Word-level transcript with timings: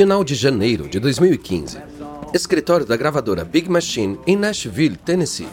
Final 0.00 0.24
de 0.24 0.34
janeiro 0.34 0.88
de 0.88 0.98
2015. 0.98 1.76
Escritório 2.32 2.86
da 2.86 2.96
gravadora 2.96 3.44
Big 3.44 3.68
Machine 3.68 4.18
em 4.26 4.34
Nashville, 4.34 4.96
Tennessee. 4.96 5.46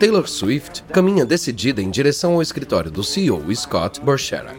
Taylor 0.00 0.28
Swift 0.28 0.82
caminha 0.92 1.24
decidida 1.24 1.80
em 1.80 1.88
direção 1.88 2.34
ao 2.34 2.42
escritório 2.42 2.90
do 2.90 3.04
CEO 3.04 3.40
Scott 3.54 4.00
Borchera. 4.00 4.56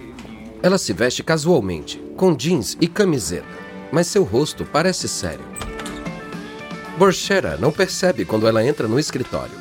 Ela 0.63 0.77
se 0.77 0.94
veste 0.94 1.21
casualmente, 1.21 2.02
com 2.16 2.34
jeans 2.34 2.77
e 2.80 2.88
camiseta, 2.88 3.45
mas 3.91 4.07
seu 4.07 4.23
rosto 4.23 4.63
parece 4.63 5.09
sério. 5.09 5.43
Borchera 6.98 7.57
não 7.57 7.73
percebe 7.73 8.23
quando 8.23 8.48
ela 8.48 8.66
entra 8.66 8.88
no 8.88 8.98
escritório. 8.98 9.59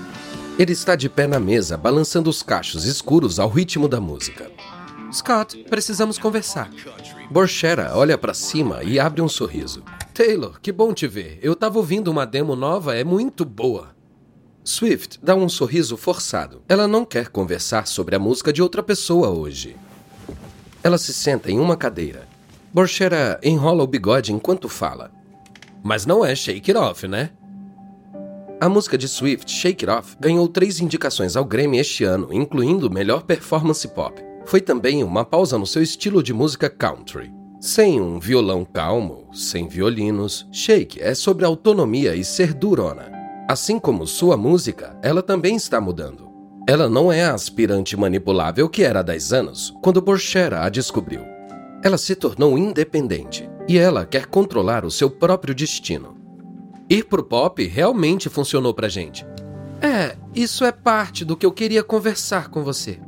Ele 0.57 0.71
está 0.71 0.95
de 0.95 1.09
pé 1.09 1.27
na 1.27 1.41
mesa, 1.41 1.77
balançando 1.77 2.31
os 2.31 2.41
cachos 2.41 2.85
escuros 2.85 3.41
ao 3.41 3.49
ritmo 3.49 3.89
da 3.89 4.01
música. 4.01 4.49
Scott, 5.13 5.65
precisamos 5.69 6.19
conversar. 6.19 6.71
Borchera 7.31 7.93
olha 7.95 8.17
para 8.17 8.33
cima 8.33 8.83
e 8.83 8.99
abre 8.99 9.21
um 9.21 9.29
sorriso. 9.29 9.83
Taylor, 10.15 10.59
que 10.61 10.73
bom 10.73 10.95
te 10.95 11.07
ver. 11.07 11.39
Eu 11.43 11.53
estava 11.53 11.79
ouvindo 11.79 12.11
uma 12.11 12.25
demo 12.25 12.57
nova, 12.57 12.97
é 12.97 13.05
muito 13.05 13.45
boa. 13.45 13.89
Swift 14.65 15.21
dá 15.23 15.35
um 15.35 15.49
sorriso 15.49 15.97
forçado. 15.97 16.63
Ela 16.69 16.89
não 16.89 17.05
quer 17.05 17.29
conversar 17.29 17.87
sobre 17.87 18.17
a 18.17 18.19
música 18.19 18.51
de 18.51 18.63
outra 18.63 18.83
pessoa 18.83 19.29
hoje. 19.29 19.77
Ela 20.83 20.97
se 20.97 21.13
senta 21.13 21.51
em 21.51 21.61
uma 21.61 21.77
cadeira. 21.77 22.27
Borchera 22.73 23.39
enrola 23.43 23.85
o 23.85 23.87
bigode 23.87 24.33
enquanto 24.33 24.69
fala. 24.69 25.11
Mas 25.83 26.07
não 26.07 26.25
é 26.25 26.35
Shake 26.35 26.71
It 26.71 26.77
Off, 26.77 27.07
né? 27.07 27.31
A 28.61 28.69
música 28.69 28.97
de 28.97 29.07
Swift, 29.07 29.51
Shake 29.51 29.85
It 29.89 29.99
Off, 29.99 30.17
ganhou 30.19 30.49
três 30.49 30.81
indicações 30.81 31.37
ao 31.37 31.45
Grammy 31.45 31.79
este 31.79 32.05
ano, 32.05 32.33
incluindo 32.33 32.91
Melhor 32.91 33.23
Performance 33.23 33.87
Pop. 33.87 34.28
Foi 34.49 34.63
também 34.63 35.05
uma 35.05 35.27
pausa 35.27 35.59
no 35.59 35.67
seu 35.67 35.83
estilo 35.83 36.23
de 36.23 36.33
música 36.33 36.71
country. 36.71 37.31
Sem 37.61 38.01
um 38.01 38.19
violão 38.19 38.65
calmo, 38.65 39.29
sem 39.31 39.69
violinos, 39.69 40.49
Shake 40.51 40.99
é 41.03 41.15
sobre 41.15 41.45
autonomia 41.45 42.15
e 42.15 42.25
ser 42.25 42.55
durona. 42.55 43.13
Assim 43.47 43.79
como 43.79 44.07
sua 44.07 44.39
música, 44.39 44.99
ela 45.03 45.23
também 45.23 45.55
está 45.55 45.79
mudando. 45.83 46.31
Ela 46.67 46.89
não 46.89 47.13
é 47.13 47.27
a 47.27 47.35
aspirante 47.35 47.95
manipulável 47.95 48.71
que 48.71 48.83
era 48.83 49.01
há 49.01 49.03
10 49.03 49.33
anos, 49.35 49.75
quando 49.83 50.01
Borchera 50.01 50.63
a 50.63 50.71
descobriu. 50.71 51.21
Ela 51.85 51.99
se 51.99 52.15
tornou 52.15 52.57
independente 52.57 53.47
e 53.69 53.77
ela 53.77 54.07
quer 54.07 54.25
controlar 54.25 54.83
o 54.83 54.91
seu 54.91 55.11
próprio 55.11 55.55
destino. 55.55 56.17
Ir 56.89 57.05
pro 57.05 57.23
pop 57.23 57.63
realmente 57.67 58.31
funcionou 58.31 58.73
pra 58.73 58.89
gente. 58.89 59.27
É, 59.83 60.17
isso 60.35 60.65
é 60.65 60.73
parte 60.73 61.23
do 61.23 61.37
que 61.37 61.45
eu 61.45 61.53
queria 61.53 61.85
conversar 61.85 62.49
com 62.49 62.65
você. 62.65 62.99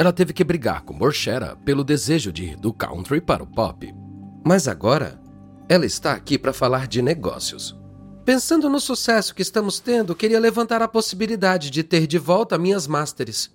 Ela 0.00 0.14
teve 0.14 0.32
que 0.32 0.42
brigar 0.42 0.80
com 0.80 0.96
Borchera 0.96 1.56
pelo 1.62 1.84
desejo 1.84 2.32
de 2.32 2.44
ir 2.44 2.56
do 2.56 2.72
country 2.72 3.20
para 3.20 3.42
o 3.42 3.46
pop. 3.46 3.94
Mas 4.42 4.66
agora, 4.66 5.20
ela 5.68 5.84
está 5.84 6.14
aqui 6.14 6.38
para 6.38 6.54
falar 6.54 6.88
de 6.88 7.02
negócios. 7.02 7.78
Pensando 8.24 8.70
no 8.70 8.80
sucesso 8.80 9.34
que 9.34 9.42
estamos 9.42 9.78
tendo, 9.78 10.14
queria 10.14 10.40
levantar 10.40 10.80
a 10.80 10.88
possibilidade 10.88 11.70
de 11.70 11.82
ter 11.82 12.06
de 12.06 12.16
volta 12.16 12.56
minhas 12.56 12.86
masters. 12.86 13.50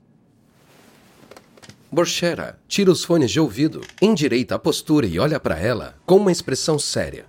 Borchera 1.91 2.59
tira 2.67 2.91
os 2.91 3.03
fones 3.03 3.31
de 3.31 3.39
ouvido, 3.39 3.81
endireita 3.99 4.53
a 4.53 4.59
postura 4.59 5.07
e 5.07 5.17
olha 5.17 5.39
para 5.39 5.57
ela 5.57 5.95
com 6.05 6.17
uma 6.17 6.31
expressão 6.31 6.77
séria. 6.77 7.25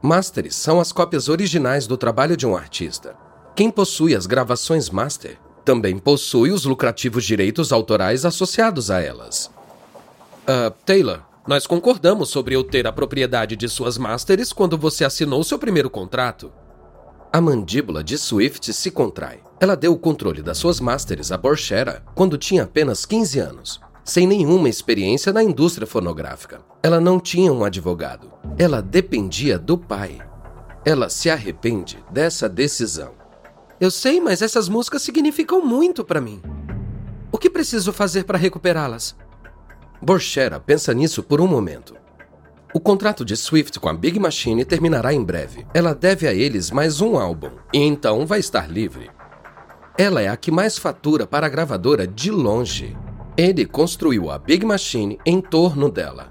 Masters 0.00 0.54
são 0.54 0.80
as 0.80 0.90
cópias 0.90 1.28
originais 1.28 1.86
do 1.86 1.98
trabalho 1.98 2.34
de 2.34 2.46
um 2.46 2.56
artista. 2.56 3.14
Quem 3.54 3.70
possui 3.70 4.16
as 4.16 4.24
gravações 4.24 4.88
master 4.88 5.38
também 5.64 5.98
possui 5.98 6.50
os 6.50 6.64
lucrativos 6.64 7.24
direitos 7.24 7.72
autorais 7.72 8.24
associados 8.24 8.90
a 8.90 9.00
elas. 9.00 9.50
Uh, 10.42 10.70
Taylor, 10.84 11.20
nós 11.46 11.66
concordamos 11.66 12.28
sobre 12.28 12.54
eu 12.54 12.62
ter 12.62 12.86
a 12.86 12.92
propriedade 12.92 13.56
de 13.56 13.68
suas 13.68 13.98
masters 13.98 14.52
quando 14.52 14.78
você 14.78 15.04
assinou 15.04 15.42
seu 15.42 15.58
primeiro 15.58 15.90
contrato. 15.90 16.52
A 17.32 17.40
mandíbula 17.40 18.04
de 18.04 18.18
Swift 18.18 18.72
se 18.72 18.90
contrai. 18.90 19.40
Ela 19.58 19.76
deu 19.76 19.92
o 19.92 19.98
controle 19.98 20.42
das 20.42 20.58
suas 20.58 20.80
masters 20.80 21.32
a 21.32 21.38
Borchera 21.38 22.02
quando 22.14 22.36
tinha 22.36 22.64
apenas 22.64 23.06
15 23.06 23.38
anos, 23.38 23.80
sem 24.04 24.26
nenhuma 24.26 24.68
experiência 24.68 25.32
na 25.32 25.42
indústria 25.42 25.86
fonográfica. 25.86 26.60
Ela 26.82 27.00
não 27.00 27.18
tinha 27.18 27.52
um 27.52 27.64
advogado. 27.64 28.30
Ela 28.58 28.82
dependia 28.82 29.58
do 29.58 29.78
pai. 29.78 30.18
Ela 30.84 31.08
se 31.08 31.30
arrepende 31.30 31.98
dessa 32.10 32.48
decisão. 32.48 33.21
Eu 33.82 33.90
sei, 33.90 34.20
mas 34.20 34.42
essas 34.42 34.68
músicas 34.68 35.02
significam 35.02 35.60
muito 35.60 36.04
para 36.04 36.20
mim. 36.20 36.40
O 37.32 37.36
que 37.36 37.50
preciso 37.50 37.92
fazer 37.92 38.22
para 38.22 38.38
recuperá-las? 38.38 39.16
Borchera 40.00 40.60
pensa 40.60 40.94
nisso 40.94 41.20
por 41.20 41.40
um 41.40 41.48
momento. 41.48 41.96
O 42.72 42.78
contrato 42.78 43.24
de 43.24 43.36
Swift 43.36 43.80
com 43.80 43.88
a 43.88 43.92
Big 43.92 44.20
Machine 44.20 44.64
terminará 44.64 45.12
em 45.12 45.20
breve. 45.20 45.66
Ela 45.74 45.96
deve 45.96 46.28
a 46.28 46.32
eles 46.32 46.70
mais 46.70 47.00
um 47.00 47.18
álbum 47.18 47.50
e 47.74 47.80
então 47.80 48.24
vai 48.24 48.38
estar 48.38 48.70
livre. 48.70 49.10
Ela 49.98 50.22
é 50.22 50.28
a 50.28 50.36
que 50.36 50.52
mais 50.52 50.78
fatura 50.78 51.26
para 51.26 51.46
a 51.46 51.50
gravadora 51.50 52.06
de 52.06 52.30
longe. 52.30 52.96
Ele 53.36 53.66
construiu 53.66 54.30
a 54.30 54.38
Big 54.38 54.64
Machine 54.64 55.18
em 55.26 55.40
torno 55.40 55.90
dela. 55.90 56.30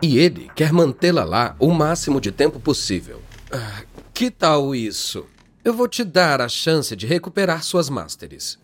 E 0.00 0.18
ele 0.18 0.48
quer 0.54 0.72
mantê-la 0.72 1.24
lá 1.24 1.56
o 1.58 1.72
máximo 1.72 2.20
de 2.20 2.30
tempo 2.30 2.60
possível. 2.60 3.20
Ah, 3.50 3.82
que 4.14 4.30
tal 4.30 4.72
isso? 4.72 5.26
Eu 5.66 5.74
vou 5.74 5.88
te 5.88 6.04
dar 6.04 6.40
a 6.40 6.48
chance 6.48 6.94
de 6.94 7.08
recuperar 7.08 7.64
suas 7.64 7.90
masters. 7.90 8.56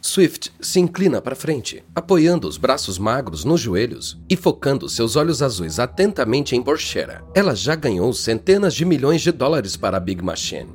Swift 0.00 0.50
se 0.58 0.80
inclina 0.80 1.20
para 1.20 1.36
frente, 1.36 1.84
apoiando 1.94 2.48
os 2.48 2.56
braços 2.56 2.98
magros 2.98 3.44
nos 3.44 3.60
joelhos 3.60 4.16
e 4.30 4.34
focando 4.34 4.88
seus 4.88 5.14
olhos 5.14 5.42
azuis 5.42 5.78
atentamente 5.78 6.56
em 6.56 6.62
Borchera. 6.62 7.22
Ela 7.34 7.54
já 7.54 7.74
ganhou 7.74 8.10
centenas 8.14 8.72
de 8.72 8.86
milhões 8.86 9.20
de 9.20 9.30
dólares 9.30 9.76
para 9.76 9.98
a 9.98 10.00
Big 10.00 10.24
Machine. 10.24 10.70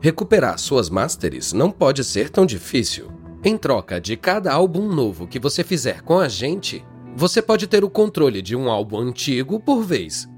Recuperar 0.00 0.58
suas 0.58 0.90
masters 0.90 1.52
não 1.52 1.70
pode 1.70 2.02
ser 2.02 2.28
tão 2.28 2.44
difícil. 2.44 3.08
Em 3.44 3.56
troca 3.56 4.00
de 4.00 4.16
cada 4.16 4.52
álbum 4.52 4.92
novo 4.92 5.28
que 5.28 5.38
você 5.38 5.62
fizer 5.62 6.02
com 6.02 6.18
a 6.18 6.28
gente, 6.28 6.84
você 7.14 7.40
pode 7.40 7.68
ter 7.68 7.84
o 7.84 7.88
controle 7.88 8.42
de 8.42 8.56
um 8.56 8.68
álbum 8.68 8.98
antigo 8.98 9.60
por 9.60 9.80
vez. 9.84 10.28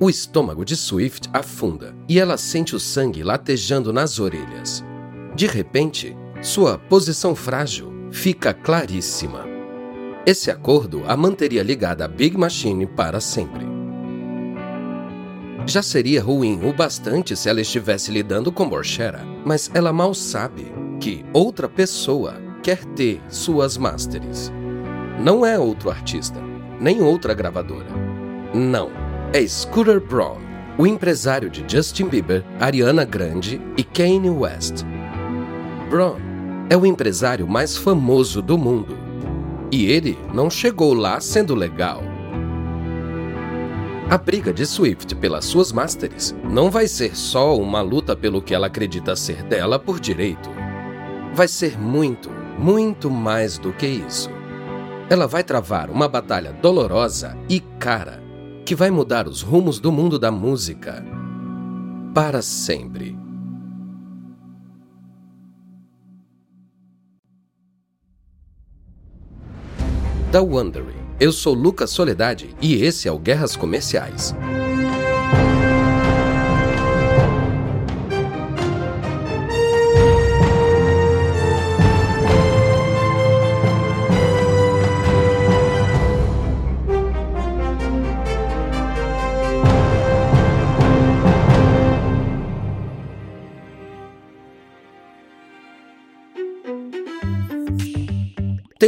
O 0.00 0.10
estômago 0.10 0.64
de 0.64 0.76
Swift 0.76 1.28
afunda 1.32 1.94
e 2.08 2.18
ela 2.18 2.36
sente 2.36 2.74
o 2.74 2.80
sangue 2.80 3.22
latejando 3.22 3.92
nas 3.92 4.18
orelhas. 4.18 4.84
De 5.34 5.46
repente, 5.46 6.16
sua 6.42 6.76
posição 6.76 7.34
frágil 7.34 7.92
fica 8.10 8.52
claríssima. 8.52 9.44
Esse 10.26 10.50
acordo 10.50 11.02
a 11.06 11.16
manteria 11.16 11.62
ligada 11.62 12.04
à 12.04 12.08
Big 12.08 12.36
Machine 12.36 12.86
para 12.86 13.20
sempre. 13.20 13.66
Já 15.66 15.82
seria 15.82 16.22
ruim 16.22 16.60
o 16.64 16.72
bastante 16.72 17.36
se 17.36 17.48
ela 17.48 17.60
estivesse 17.60 18.10
lidando 18.10 18.50
com 18.50 18.68
Borchera, 18.68 19.24
mas 19.44 19.70
ela 19.72 19.92
mal 19.92 20.12
sabe 20.12 20.72
que 21.00 21.24
outra 21.32 21.68
pessoa 21.68 22.34
quer 22.62 22.84
ter 22.84 23.20
suas 23.28 23.76
masters. 23.76 24.52
Não 25.20 25.46
é 25.46 25.58
outro 25.58 25.90
artista, 25.90 26.40
nem 26.80 27.00
outra 27.00 27.34
gravadora. 27.34 27.86
Não, 28.52 28.90
é 29.34 29.46
Scooter 29.48 29.98
Braun, 29.98 30.36
o 30.76 30.86
empresário 30.86 31.48
de 31.48 31.64
Justin 31.66 32.06
Bieber, 32.06 32.44
Ariana 32.60 33.02
Grande 33.02 33.58
e 33.78 33.82
Kanye 33.82 34.28
West. 34.28 34.84
Braun 35.88 36.16
é 36.68 36.76
o 36.76 36.84
empresário 36.84 37.48
mais 37.48 37.74
famoso 37.74 38.42
do 38.42 38.58
mundo. 38.58 38.94
E 39.70 39.86
ele 39.86 40.18
não 40.34 40.50
chegou 40.50 40.92
lá 40.92 41.18
sendo 41.18 41.54
legal. 41.54 42.02
A 44.10 44.18
briga 44.18 44.52
de 44.52 44.66
Swift 44.66 45.14
pelas 45.14 45.46
suas 45.46 45.72
masters 45.72 46.34
não 46.44 46.70
vai 46.70 46.86
ser 46.86 47.16
só 47.16 47.56
uma 47.56 47.80
luta 47.80 48.14
pelo 48.14 48.42
que 48.42 48.54
ela 48.54 48.66
acredita 48.66 49.16
ser 49.16 49.42
dela 49.44 49.78
por 49.78 49.98
direito. 49.98 50.50
Vai 51.32 51.48
ser 51.48 51.80
muito, 51.80 52.30
muito 52.58 53.10
mais 53.10 53.56
do 53.56 53.72
que 53.72 53.86
isso. 53.86 54.28
Ela 55.08 55.26
vai 55.26 55.42
travar 55.42 55.88
uma 55.88 56.06
batalha 56.06 56.52
dolorosa 56.52 57.34
e 57.48 57.60
cara 57.78 58.22
que 58.64 58.74
vai 58.74 58.90
mudar 58.90 59.26
os 59.28 59.42
rumos 59.42 59.78
do 59.78 59.90
mundo 59.90 60.18
da 60.18 60.30
música 60.30 61.04
para 62.14 62.42
sempre. 62.42 63.16
Da 70.30 70.40
Wondering 70.40 71.02
eu 71.22 71.30
sou 71.30 71.54
Lucas 71.54 71.90
Soledade 71.90 72.52
e 72.60 72.82
esse 72.82 73.06
é 73.06 73.12
o 73.12 73.16
Guerras 73.16 73.54
Comerciais. 73.54 74.34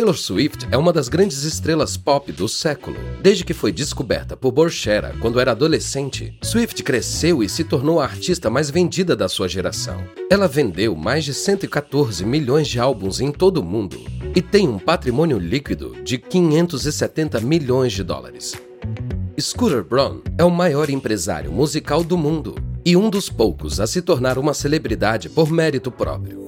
Taylor 0.04 0.18
Swift 0.18 0.68
é 0.70 0.76
uma 0.76 0.92
das 0.92 1.08
grandes 1.08 1.44
estrelas 1.44 1.96
pop 1.96 2.30
do 2.30 2.46
século. 2.46 2.98
Desde 3.22 3.42
que 3.42 3.54
foi 3.54 3.72
descoberta 3.72 4.36
por 4.36 4.52
Borchera 4.52 5.16
quando 5.18 5.40
era 5.40 5.52
adolescente, 5.52 6.38
Swift 6.42 6.82
cresceu 6.82 7.42
e 7.42 7.48
se 7.48 7.64
tornou 7.64 7.98
a 7.98 8.04
artista 8.04 8.50
mais 8.50 8.68
vendida 8.68 9.16
da 9.16 9.30
sua 9.30 9.48
geração. 9.48 10.04
Ela 10.30 10.46
vendeu 10.46 10.94
mais 10.94 11.24
de 11.24 11.32
114 11.32 12.22
milhões 12.22 12.68
de 12.68 12.78
álbuns 12.78 13.18
em 13.18 13.32
todo 13.32 13.62
o 13.62 13.64
mundo 13.64 13.98
e 14.36 14.42
tem 14.42 14.68
um 14.68 14.78
patrimônio 14.78 15.38
líquido 15.38 15.96
de 16.04 16.18
570 16.18 17.40
milhões 17.40 17.94
de 17.94 18.02
dólares. 18.02 18.52
Scooter 19.40 19.82
Braun 19.82 20.20
é 20.36 20.44
o 20.44 20.50
maior 20.50 20.90
empresário 20.90 21.50
musical 21.50 22.04
do 22.04 22.18
mundo 22.18 22.56
e 22.84 22.94
um 22.94 23.08
dos 23.08 23.30
poucos 23.30 23.80
a 23.80 23.86
se 23.86 24.02
tornar 24.02 24.36
uma 24.36 24.52
celebridade 24.52 25.30
por 25.30 25.50
mérito 25.50 25.90
próprio. 25.90 26.44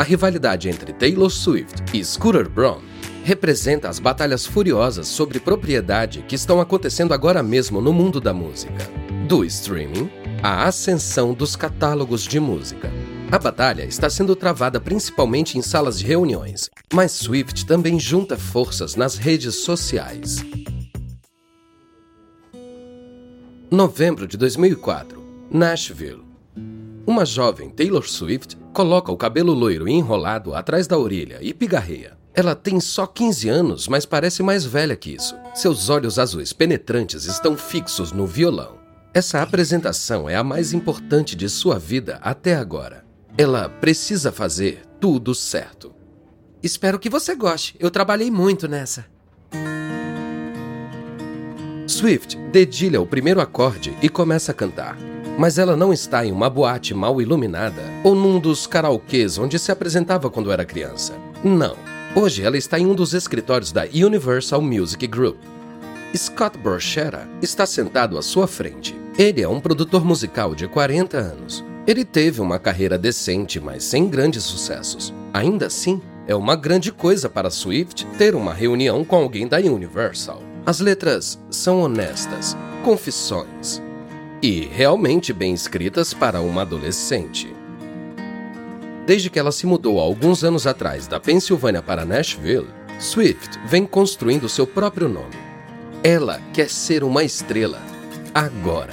A 0.00 0.02
rivalidade 0.02 0.66
entre 0.70 0.94
Taylor 0.94 1.28
Swift 1.28 1.82
e 1.92 2.02
Scooter 2.02 2.48
Braun 2.48 2.80
representa 3.22 3.86
as 3.86 3.98
batalhas 3.98 4.46
furiosas 4.46 5.06
sobre 5.06 5.38
propriedade 5.38 6.24
que 6.26 6.34
estão 6.34 6.58
acontecendo 6.58 7.12
agora 7.12 7.42
mesmo 7.42 7.82
no 7.82 7.92
mundo 7.92 8.18
da 8.18 8.32
música. 8.32 8.72
Do 9.28 9.44
streaming 9.44 10.10
à 10.42 10.66
ascensão 10.66 11.34
dos 11.34 11.54
catálogos 11.54 12.22
de 12.22 12.40
música. 12.40 12.90
A 13.30 13.38
batalha 13.38 13.84
está 13.84 14.08
sendo 14.08 14.34
travada 14.34 14.80
principalmente 14.80 15.58
em 15.58 15.60
salas 15.60 15.98
de 15.98 16.06
reuniões, 16.06 16.70
mas 16.90 17.12
Swift 17.12 17.66
também 17.66 18.00
junta 18.00 18.38
forças 18.38 18.96
nas 18.96 19.16
redes 19.16 19.56
sociais. 19.56 20.38
Novembro 23.70 24.26
de 24.26 24.38
2004, 24.38 25.22
Nashville. 25.50 26.24
Uma 27.06 27.26
jovem 27.26 27.68
Taylor 27.68 28.08
Swift 28.08 28.59
coloca 28.72 29.12
o 29.12 29.16
cabelo 29.16 29.52
loiro 29.52 29.88
enrolado 29.88 30.54
atrás 30.54 30.86
da 30.86 30.98
orelha 30.98 31.38
e 31.40 31.52
pigarreia. 31.52 32.18
Ela 32.32 32.54
tem 32.54 32.78
só 32.80 33.06
15 33.06 33.48
anos, 33.48 33.88
mas 33.88 34.06
parece 34.06 34.42
mais 34.42 34.64
velha 34.64 34.96
que 34.96 35.14
isso. 35.14 35.36
Seus 35.54 35.88
olhos 35.88 36.18
azuis 36.18 36.52
penetrantes 36.52 37.24
estão 37.24 37.56
fixos 37.56 38.12
no 38.12 38.26
violão. 38.26 38.78
Essa 39.12 39.42
apresentação 39.42 40.28
é 40.28 40.36
a 40.36 40.44
mais 40.44 40.72
importante 40.72 41.34
de 41.34 41.48
sua 41.48 41.78
vida 41.78 42.18
até 42.22 42.54
agora. 42.54 43.04
Ela 43.36 43.68
precisa 43.68 44.30
fazer 44.30 44.82
tudo 45.00 45.34
certo. 45.34 45.92
Espero 46.62 46.98
que 46.98 47.10
você 47.10 47.34
goste. 47.34 47.74
Eu 47.80 47.90
trabalhei 47.90 48.30
muito 48.30 48.68
nessa. 48.68 49.06
Swift 51.88 52.36
dedilha 52.52 53.00
o 53.00 53.06
primeiro 53.06 53.40
acorde 53.40 53.96
e 54.00 54.08
começa 54.08 54.52
a 54.52 54.54
cantar 54.54 54.96
mas 55.40 55.56
ela 55.56 55.74
não 55.74 55.90
está 55.90 56.26
em 56.26 56.30
uma 56.30 56.50
boate 56.50 56.92
mal 56.92 57.18
iluminada 57.18 57.80
ou 58.04 58.14
num 58.14 58.38
dos 58.38 58.66
karaokês 58.66 59.38
onde 59.38 59.58
se 59.58 59.72
apresentava 59.72 60.28
quando 60.28 60.52
era 60.52 60.66
criança. 60.66 61.14
Não. 61.42 61.74
Hoje 62.14 62.42
ela 62.42 62.58
está 62.58 62.78
em 62.78 62.84
um 62.84 62.94
dos 62.94 63.14
escritórios 63.14 63.72
da 63.72 63.84
Universal 63.84 64.60
Music 64.60 65.06
Group. 65.06 65.38
Scott 66.14 66.58
Borchera 66.58 67.26
está 67.40 67.64
sentado 67.64 68.18
à 68.18 68.22
sua 68.22 68.46
frente. 68.46 68.94
Ele 69.16 69.40
é 69.40 69.48
um 69.48 69.60
produtor 69.60 70.04
musical 70.04 70.54
de 70.54 70.68
40 70.68 71.16
anos. 71.16 71.64
Ele 71.86 72.04
teve 72.04 72.42
uma 72.42 72.58
carreira 72.58 72.98
decente, 72.98 73.58
mas 73.58 73.82
sem 73.82 74.08
grandes 74.08 74.42
sucessos. 74.44 75.14
Ainda 75.32 75.68
assim, 75.68 76.02
é 76.26 76.34
uma 76.34 76.54
grande 76.54 76.92
coisa 76.92 77.30
para 77.30 77.48
Swift 77.48 78.06
ter 78.18 78.34
uma 78.34 78.52
reunião 78.52 79.02
com 79.06 79.16
alguém 79.16 79.48
da 79.48 79.56
Universal. 79.56 80.42
As 80.66 80.80
letras 80.80 81.38
são 81.50 81.80
honestas, 81.80 82.54
confissões, 82.84 83.80
e 84.42 84.60
realmente 84.66 85.32
bem 85.32 85.52
escritas 85.52 86.14
para 86.14 86.40
uma 86.40 86.62
adolescente. 86.62 87.54
Desde 89.06 89.28
que 89.28 89.38
ela 89.38 89.52
se 89.52 89.66
mudou 89.66 90.00
há 90.00 90.02
alguns 90.02 90.44
anos 90.44 90.66
atrás 90.66 91.06
da 91.06 91.18
Pensilvânia 91.18 91.82
para 91.82 92.04
Nashville, 92.04 92.68
Swift 92.98 93.58
vem 93.66 93.86
construindo 93.86 94.48
seu 94.48 94.66
próprio 94.66 95.08
nome. 95.08 95.36
Ela 96.02 96.40
quer 96.52 96.70
ser 96.70 97.02
uma 97.02 97.24
estrela 97.24 97.80
agora. 98.34 98.92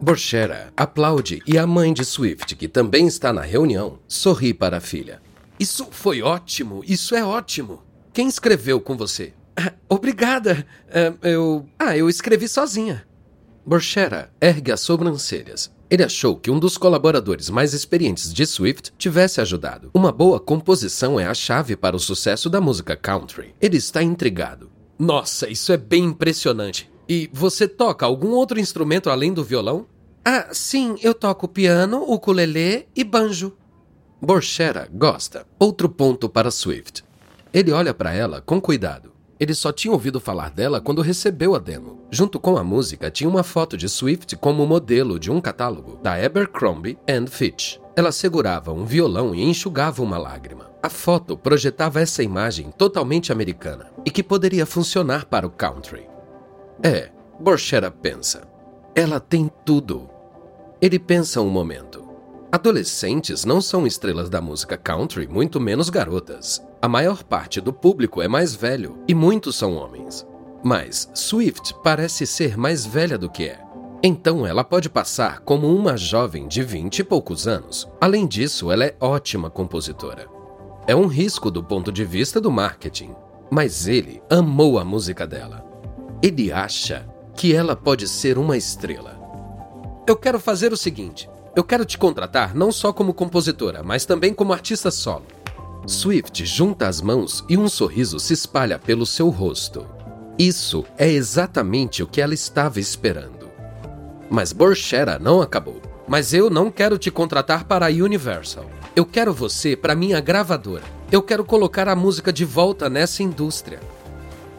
Borchera 0.00 0.72
aplaude 0.76 1.42
e 1.46 1.56
a 1.56 1.66
mãe 1.66 1.92
de 1.92 2.04
Swift, 2.04 2.54
que 2.56 2.68
também 2.68 3.06
está 3.06 3.32
na 3.32 3.40
reunião, 3.40 3.98
sorri 4.06 4.52
para 4.52 4.76
a 4.76 4.80
filha. 4.80 5.22
Isso 5.58 5.88
foi 5.90 6.20
ótimo, 6.20 6.82
isso 6.86 7.14
é 7.14 7.24
ótimo. 7.24 7.82
Quem 8.12 8.28
escreveu 8.28 8.80
com 8.80 8.96
você? 8.96 9.32
Obrigada. 9.88 10.66
Uh, 10.88 11.26
eu. 11.26 11.66
Ah, 11.78 11.96
eu 11.96 12.08
escrevi 12.08 12.48
sozinha. 12.48 13.06
Borchera 13.64 14.30
ergue 14.40 14.72
as 14.72 14.80
sobrancelhas. 14.80 15.72
Ele 15.90 16.02
achou 16.02 16.36
que 16.36 16.50
um 16.50 16.58
dos 16.58 16.76
colaboradores 16.76 17.48
mais 17.48 17.72
experientes 17.72 18.32
de 18.32 18.44
Swift 18.46 18.92
tivesse 18.98 19.40
ajudado. 19.40 19.90
Uma 19.94 20.10
boa 20.10 20.40
composição 20.40 21.20
é 21.20 21.26
a 21.26 21.34
chave 21.34 21.76
para 21.76 21.94
o 21.94 22.00
sucesso 22.00 22.50
da 22.50 22.60
música 22.60 22.96
country. 22.96 23.54
Ele 23.60 23.76
está 23.76 24.02
intrigado. 24.02 24.70
Nossa, 24.98 25.48
isso 25.48 25.72
é 25.72 25.76
bem 25.76 26.04
impressionante. 26.04 26.90
E 27.08 27.30
você 27.32 27.68
toca 27.68 28.04
algum 28.04 28.30
outro 28.30 28.58
instrumento 28.58 29.08
além 29.08 29.32
do 29.32 29.44
violão? 29.44 29.86
Ah, 30.24 30.48
sim, 30.52 30.96
eu 31.02 31.14
toco 31.14 31.46
piano, 31.46 32.02
ukulele 32.02 32.88
e 32.96 33.04
banjo. 33.04 33.56
Borchera 34.20 34.88
gosta. 34.92 35.46
Outro 35.58 35.88
ponto 35.88 36.28
para 36.28 36.50
Swift. 36.50 37.04
Ele 37.52 37.70
olha 37.70 37.94
para 37.94 38.12
ela 38.12 38.40
com 38.40 38.60
cuidado. 38.60 39.13
Ele 39.38 39.54
só 39.54 39.72
tinha 39.72 39.92
ouvido 39.92 40.20
falar 40.20 40.50
dela 40.50 40.80
quando 40.80 41.02
recebeu 41.02 41.54
a 41.54 41.58
demo. 41.58 42.06
Junto 42.10 42.38
com 42.38 42.56
a 42.56 42.64
música 42.64 43.10
tinha 43.10 43.28
uma 43.28 43.42
foto 43.42 43.76
de 43.76 43.88
Swift 43.88 44.36
como 44.36 44.66
modelo 44.66 45.18
de 45.18 45.30
um 45.30 45.40
catálogo 45.40 45.98
da 46.02 46.14
Abercrombie 46.14 46.98
Fitch. 47.28 47.78
Ela 47.96 48.12
segurava 48.12 48.72
um 48.72 48.84
violão 48.84 49.34
e 49.34 49.42
enxugava 49.42 50.02
uma 50.02 50.18
lágrima. 50.18 50.70
A 50.82 50.88
foto 50.88 51.36
projetava 51.36 52.00
essa 52.00 52.22
imagem 52.22 52.70
totalmente 52.76 53.32
americana 53.32 53.90
e 54.04 54.10
que 54.10 54.22
poderia 54.22 54.66
funcionar 54.66 55.24
para 55.24 55.46
o 55.46 55.50
country. 55.50 56.06
É, 56.82 57.10
Borchera 57.40 57.90
pensa. 57.90 58.46
Ela 58.94 59.18
tem 59.18 59.50
tudo. 59.64 60.08
Ele 60.80 60.98
pensa 60.98 61.40
um 61.40 61.48
momento. 61.48 62.04
Adolescentes 62.52 63.44
não 63.44 63.60
são 63.60 63.86
estrelas 63.86 64.30
da 64.30 64.40
música 64.40 64.76
country, 64.76 65.26
muito 65.26 65.60
menos 65.60 65.90
garotas. 65.90 66.62
A 66.84 66.88
maior 66.88 67.24
parte 67.24 67.62
do 67.62 67.72
público 67.72 68.20
é 68.20 68.28
mais 68.28 68.54
velho 68.54 68.98
e 69.08 69.14
muitos 69.14 69.56
são 69.56 69.74
homens. 69.74 70.26
Mas 70.62 71.08
Swift 71.14 71.74
parece 71.82 72.26
ser 72.26 72.58
mais 72.58 72.84
velha 72.84 73.16
do 73.16 73.30
que 73.30 73.44
é. 73.44 73.58
Então 74.02 74.46
ela 74.46 74.62
pode 74.62 74.90
passar 74.90 75.40
como 75.40 75.74
uma 75.74 75.96
jovem 75.96 76.46
de 76.46 76.62
vinte 76.62 76.98
e 76.98 77.02
poucos 77.02 77.48
anos. 77.48 77.88
Além 77.98 78.26
disso, 78.26 78.70
ela 78.70 78.84
é 78.84 78.94
ótima 79.00 79.48
compositora. 79.48 80.28
É 80.86 80.94
um 80.94 81.06
risco 81.06 81.50
do 81.50 81.64
ponto 81.64 81.90
de 81.90 82.04
vista 82.04 82.38
do 82.38 82.50
marketing, 82.52 83.14
mas 83.50 83.88
ele 83.88 84.22
amou 84.28 84.78
a 84.78 84.84
música 84.84 85.26
dela. 85.26 85.64
Ele 86.22 86.52
acha 86.52 87.08
que 87.34 87.54
ela 87.54 87.74
pode 87.74 88.06
ser 88.06 88.36
uma 88.36 88.58
estrela. 88.58 89.18
Eu 90.06 90.16
quero 90.16 90.38
fazer 90.38 90.70
o 90.70 90.76
seguinte: 90.76 91.30
eu 91.56 91.64
quero 91.64 91.86
te 91.86 91.96
contratar 91.96 92.54
não 92.54 92.70
só 92.70 92.92
como 92.92 93.14
compositora, 93.14 93.82
mas 93.82 94.04
também 94.04 94.34
como 94.34 94.52
artista 94.52 94.90
solo. 94.90 95.24
Swift 95.86 96.44
junta 96.46 96.88
as 96.88 97.00
mãos 97.00 97.44
e 97.48 97.58
um 97.58 97.68
sorriso 97.68 98.18
se 98.18 98.32
espalha 98.32 98.78
pelo 98.78 99.04
seu 99.04 99.28
rosto. 99.28 99.86
Isso 100.38 100.84
é 100.96 101.10
exatamente 101.10 102.02
o 102.02 102.06
que 102.06 102.20
ela 102.20 102.34
estava 102.34 102.80
esperando. 102.80 103.50
Mas 104.30 104.52
Borchera 104.52 105.18
não 105.18 105.42
acabou. 105.42 105.80
Mas 106.08 106.34
eu 106.34 106.50
não 106.50 106.70
quero 106.70 106.98
te 106.98 107.10
contratar 107.10 107.64
para 107.64 107.86
a 107.86 107.90
Universal. 107.90 108.68
Eu 108.96 109.06
quero 109.06 109.32
você 109.32 109.76
para 109.76 109.94
minha 109.94 110.20
gravadora. 110.20 110.82
Eu 111.10 111.22
quero 111.22 111.44
colocar 111.44 111.88
a 111.88 111.96
música 111.96 112.32
de 112.32 112.44
volta 112.44 112.90
nessa 112.90 113.22
indústria. 113.22 113.80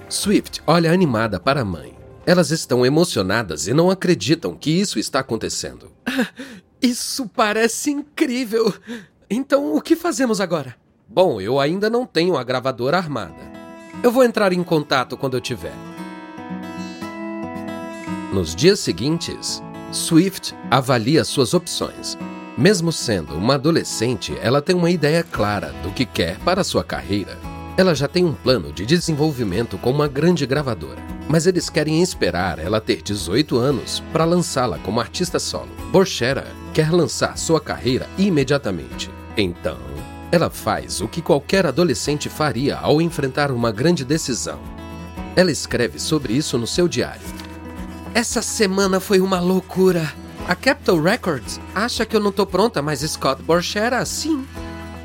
Swift 0.10 0.62
olha 0.65 0.91
animada 0.91 1.39
para 1.39 1.62
a 1.62 1.65
mãe. 1.65 1.96
Elas 2.25 2.51
estão 2.51 2.86
emocionadas 2.86 3.67
e 3.67 3.74
não 3.74 3.91
acreditam 3.91 4.55
que 4.55 4.72
isso 4.72 4.98
está 4.98 5.20
acontecendo. 5.20 5.91
Isso 6.82 7.27
parece 7.27 7.89
incrível! 7.89 8.72
Então, 9.27 9.75
o 9.75 9.82
que 9.82 9.96
fazemos 9.96 10.39
agora? 10.39 10.75
Bom, 11.15 11.39
eu 11.39 11.62
ainda 11.62 11.89
não 11.89 12.05
tenho 12.05 12.36
a 12.36 12.43
gravadora 12.43 12.98
armada. 12.98 13.50
Eu 14.03 14.12
vou 14.12 14.22
entrar 14.22 14.51
em 14.51 14.62
contato 14.62 15.15
quando 15.15 15.38
eu 15.38 15.39
tiver. 15.39 15.72
Nos 18.34 18.53
dias 18.53 18.81
seguintes, 18.81 19.63
Swift 19.93 20.53
avalia 20.69 21.24
suas 21.24 21.53
opções. 21.53 22.17
Mesmo 22.57 22.91
sendo 22.91 23.34
uma 23.34 23.53
adolescente, 23.53 24.38
ela 24.41 24.62
tem 24.62 24.75
uma 24.75 24.91
ideia 24.91 25.24
clara 25.24 25.74
do 25.81 25.89
que 25.89 26.05
quer 26.05 26.38
para 26.39 26.65
sua 26.65 26.84
carreira. 26.84 27.38
Ela 27.77 27.95
já 27.95 28.10
tem 28.10 28.25
um 28.25 28.34
plano 28.34 28.74
de 28.74 28.86
desenvolvimento 28.86 29.77
com 29.77 29.91
uma 29.91 30.10
grande 30.10 30.45
gravadora, 30.45 31.01
mas 31.29 31.48
eles 31.48 31.69
querem 31.69 32.01
esperar 32.01 32.60
ela 32.60 32.81
ter 32.81 33.01
18 33.01 33.55
anos 33.55 34.03
para 34.12 34.25
lançá-la 34.25 34.79
como 34.79 35.00
artista 35.00 35.39
solo. 35.39 35.72
Borchera 35.93 36.45
quer 36.74 36.91
lançar 36.91 37.38
sua 37.38 37.62
carreira 37.62 38.05
imediatamente. 38.17 39.10
Então, 39.38 39.77
ela 40.32 40.50
faz 40.50 41.01
o 41.01 41.08
que 41.08 41.22
qualquer 41.22 41.65
adolescente 41.65 42.29
faria 42.29 42.77
ao 42.77 43.01
enfrentar 43.01 43.51
uma 43.51 43.72
grande 43.72 44.03
decisão. 44.03 44.60
Ela 45.36 45.51
escreve 45.51 46.00
sobre 46.00 46.34
isso 46.34 46.58
no 46.58 46.67
seu 46.67 46.88
diário. 46.88 47.22
Essa 48.13 48.41
semana 48.41 49.00
foi 49.00 49.20
uma 49.20 49.39
loucura. 49.39 50.13
A 50.48 50.55
Capitol 50.55 51.01
Records 51.01 51.60
acha 51.74 52.05
que 52.05 52.15
eu 52.15 52.20
não 52.20 52.32
tô 52.32 52.46
pronta, 52.46 52.82
mas 52.82 53.01
Scott 53.01 53.41
Borchera 53.41 54.05
sim. 54.05 54.46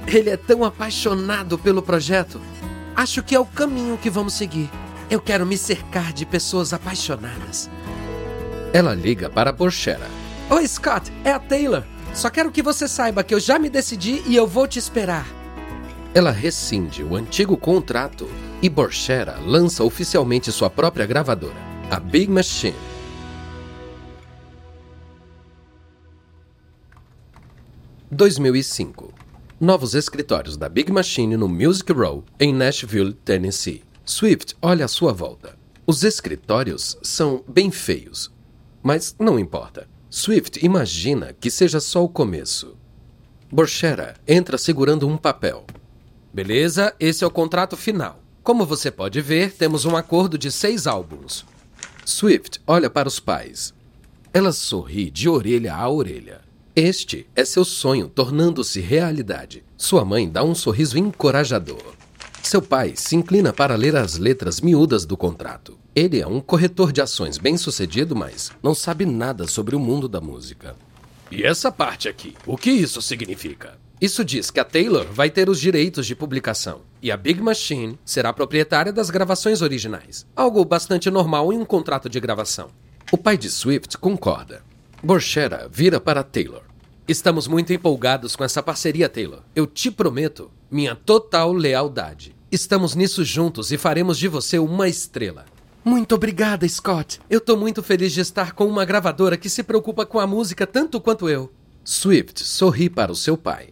Ele 0.06 0.30
é 0.30 0.36
tão 0.36 0.64
apaixonado 0.64 1.58
pelo 1.58 1.82
projeto. 1.82 2.40
Acho 2.94 3.22
que 3.22 3.34
é 3.34 3.40
o 3.40 3.46
caminho 3.46 3.98
que 3.98 4.10
vamos 4.10 4.34
seguir. 4.34 4.70
Eu 5.10 5.20
quero 5.20 5.44
me 5.44 5.56
cercar 5.56 6.12
de 6.12 6.24
pessoas 6.24 6.72
apaixonadas. 6.72 7.68
Ela 8.72 8.94
liga 8.94 9.28
para 9.28 9.52
Borchera. 9.52 10.06
Oi, 10.48 10.66
Scott, 10.66 11.12
é 11.24 11.32
a 11.32 11.38
Taylor. 11.38 11.82
Só 12.14 12.28
quero 12.28 12.50
que 12.50 12.62
você 12.62 12.88
saiba 12.88 13.22
que 13.22 13.34
eu 13.34 13.40
já 13.40 13.58
me 13.58 13.70
decidi 13.70 14.22
e 14.26 14.34
eu 14.34 14.46
vou 14.46 14.66
te 14.66 14.78
esperar. 14.78 15.26
Ela 16.12 16.30
rescinde 16.30 17.04
o 17.04 17.14
antigo 17.14 17.56
contrato 17.56 18.28
e 18.60 18.68
Borchera 18.68 19.38
lança 19.38 19.84
oficialmente 19.84 20.50
sua 20.50 20.68
própria 20.68 21.06
gravadora, 21.06 21.54
a 21.90 22.00
Big 22.00 22.30
Machine. 22.30 22.74
(2005) 28.10 29.14
Novos 29.60 29.94
escritórios 29.94 30.56
da 30.56 30.68
Big 30.68 30.90
Machine 30.90 31.36
no 31.36 31.48
Music 31.48 31.92
Row, 31.92 32.24
em 32.40 32.52
Nashville, 32.52 33.12
Tennessee. 33.12 33.84
Swift 34.04 34.56
olha 34.60 34.86
à 34.86 34.88
sua 34.88 35.12
volta. 35.12 35.56
Os 35.86 36.02
escritórios 36.02 36.98
são 37.02 37.44
bem 37.46 37.70
feios, 37.70 38.32
mas 38.82 39.14
não 39.18 39.38
importa. 39.38 39.86
Swift 40.12 40.58
imagina 40.66 41.32
que 41.38 41.48
seja 41.48 41.78
só 41.78 42.02
o 42.02 42.08
começo. 42.08 42.76
Borchera 43.48 44.16
entra 44.26 44.58
segurando 44.58 45.06
um 45.06 45.16
papel. 45.16 45.64
Beleza, 46.34 46.92
esse 46.98 47.22
é 47.22 47.26
o 47.26 47.30
contrato 47.30 47.76
final. 47.76 48.20
Como 48.42 48.66
você 48.66 48.90
pode 48.90 49.20
ver, 49.20 49.52
temos 49.52 49.84
um 49.84 49.96
acordo 49.96 50.36
de 50.36 50.50
seis 50.50 50.88
álbuns. 50.88 51.46
Swift 52.04 52.60
olha 52.66 52.90
para 52.90 53.06
os 53.06 53.20
pais. 53.20 53.72
Ela 54.34 54.50
sorri 54.50 55.12
de 55.12 55.28
orelha 55.28 55.76
a 55.76 55.88
orelha. 55.88 56.40
Este 56.74 57.24
é 57.36 57.44
seu 57.44 57.64
sonho 57.64 58.08
tornando-se 58.08 58.80
realidade. 58.80 59.62
Sua 59.76 60.04
mãe 60.04 60.28
dá 60.28 60.42
um 60.42 60.56
sorriso 60.56 60.98
encorajador. 60.98 61.94
Seu 62.42 62.60
pai 62.60 62.94
se 62.96 63.14
inclina 63.14 63.52
para 63.52 63.76
ler 63.76 63.94
as 63.94 64.18
letras 64.18 64.60
miúdas 64.60 65.06
do 65.06 65.16
contrato. 65.16 65.78
Ele 65.94 66.20
é 66.20 66.26
um 66.26 66.40
corretor 66.40 66.92
de 66.92 67.00
ações 67.00 67.36
bem-sucedido, 67.36 68.14
mas 68.14 68.52
não 68.62 68.74
sabe 68.74 69.04
nada 69.04 69.48
sobre 69.48 69.74
o 69.74 69.80
mundo 69.80 70.08
da 70.08 70.20
música. 70.20 70.76
E 71.30 71.42
essa 71.42 71.72
parte 71.72 72.08
aqui, 72.08 72.34
o 72.46 72.56
que 72.56 72.70
isso 72.70 73.02
significa? 73.02 73.76
Isso 74.00 74.24
diz 74.24 74.50
que 74.50 74.60
a 74.60 74.64
Taylor 74.64 75.06
vai 75.12 75.28
ter 75.28 75.48
os 75.48 75.60
direitos 75.60 76.06
de 76.06 76.14
publicação 76.14 76.82
e 77.02 77.10
a 77.10 77.16
Big 77.16 77.42
Machine 77.42 77.98
será 78.04 78.32
proprietária 78.32 78.92
das 78.92 79.10
gravações 79.10 79.62
originais. 79.62 80.26
Algo 80.34 80.64
bastante 80.64 81.10
normal 81.10 81.52
em 81.52 81.58
um 81.58 81.64
contrato 81.64 82.08
de 82.08 82.20
gravação. 82.20 82.68
O 83.12 83.18
pai 83.18 83.36
de 83.36 83.50
Swift 83.50 83.98
concorda. 83.98 84.62
Borchera 85.02 85.68
vira 85.70 86.00
para 86.00 86.22
Taylor. 86.22 86.62
Estamos 87.08 87.48
muito 87.48 87.72
empolgados 87.72 88.36
com 88.36 88.44
essa 88.44 88.62
parceria, 88.62 89.08
Taylor. 89.08 89.42
Eu 89.56 89.66
te 89.66 89.90
prometo 89.90 90.50
minha 90.70 90.94
total 90.94 91.52
lealdade. 91.52 92.34
Estamos 92.52 92.94
nisso 92.94 93.24
juntos 93.24 93.72
e 93.72 93.76
faremos 93.76 94.16
de 94.16 94.28
você 94.28 94.58
uma 94.58 94.88
estrela. 94.88 95.44
Muito 95.84 96.14
obrigada, 96.14 96.68
Scott. 96.68 97.20
Eu 97.28 97.40
tô 97.40 97.56
muito 97.56 97.82
feliz 97.82 98.12
de 98.12 98.20
estar 98.20 98.52
com 98.52 98.66
uma 98.66 98.84
gravadora 98.84 99.36
que 99.36 99.48
se 99.48 99.62
preocupa 99.62 100.04
com 100.04 100.18
a 100.18 100.26
música 100.26 100.66
tanto 100.66 101.00
quanto 101.00 101.28
eu. 101.28 101.50
Swift 101.82 102.44
sorri 102.44 102.90
para 102.90 103.10
o 103.10 103.16
seu 103.16 103.36
pai. 103.36 103.70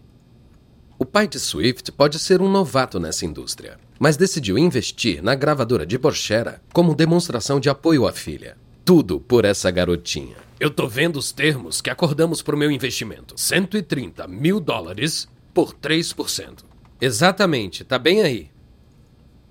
O 0.99 1.05
pai 1.05 1.29
de 1.29 1.38
Swift 1.38 1.93
pode 1.93 2.19
ser 2.19 2.41
um 2.41 2.50
novato 2.50 2.99
nessa 2.99 3.25
indústria, 3.25 3.79
mas 4.00 4.17
decidiu 4.17 4.59
investir 4.59 5.23
na 5.23 5.35
gravadora 5.35 5.87
de 5.87 5.97
Borchera 5.97 6.61
como 6.73 6.95
demonstração 6.95 7.61
de 7.61 7.69
apoio 7.69 8.07
à 8.07 8.12
filha. 8.12 8.57
Tudo 8.85 9.21
por 9.21 9.45
essa 9.45 9.71
garotinha. 9.71 10.37
Eu 10.59 10.71
tô 10.71 10.88
vendo 10.88 11.17
os 11.17 11.31
termos 11.31 11.81
que 11.81 11.91
acordamos 11.91 12.43
para 12.43 12.57
o 12.57 12.59
meu 12.59 12.71
investimento: 12.71 13.38
130 13.38 14.27
mil 14.27 14.59
dólares 14.59 15.29
por 15.55 15.75
3%. 15.75 16.65
Exatamente, 17.00 17.85
tá 17.85 17.99
bem 17.99 18.23
aí. 18.23 18.50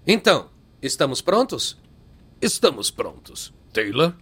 Então, 0.05 0.49
estamos 0.81 1.21
prontos? 1.21 1.77
Estamos 2.41 2.91
prontos. 2.91 3.51
Taylor? 3.73 4.13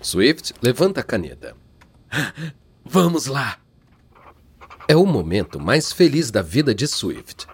Swift 0.00 0.54
levanta 0.62 1.00
a 1.00 1.04
caneta. 1.04 1.54
Vamos 2.84 3.26
lá! 3.26 3.58
É 4.88 4.96
o 4.96 5.04
momento 5.04 5.60
mais 5.60 5.92
feliz 5.92 6.30
da 6.30 6.40
vida 6.40 6.74
de 6.74 6.86
Swift. 6.86 7.46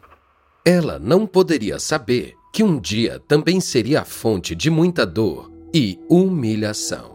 Ela 0.65 1.01
não 1.01 1.27
poderia 1.27 1.81
saber 1.81 2.37
que 2.53 2.63
um 2.63 2.79
dia 2.79 3.21
também 3.27 3.61
seria 3.61 4.03
a 4.03 4.05
fonte 4.05 4.55
de 4.55 4.71
muita 4.71 5.05
dor 5.05 5.51
e 5.75 5.99
humilhação. 6.09 7.13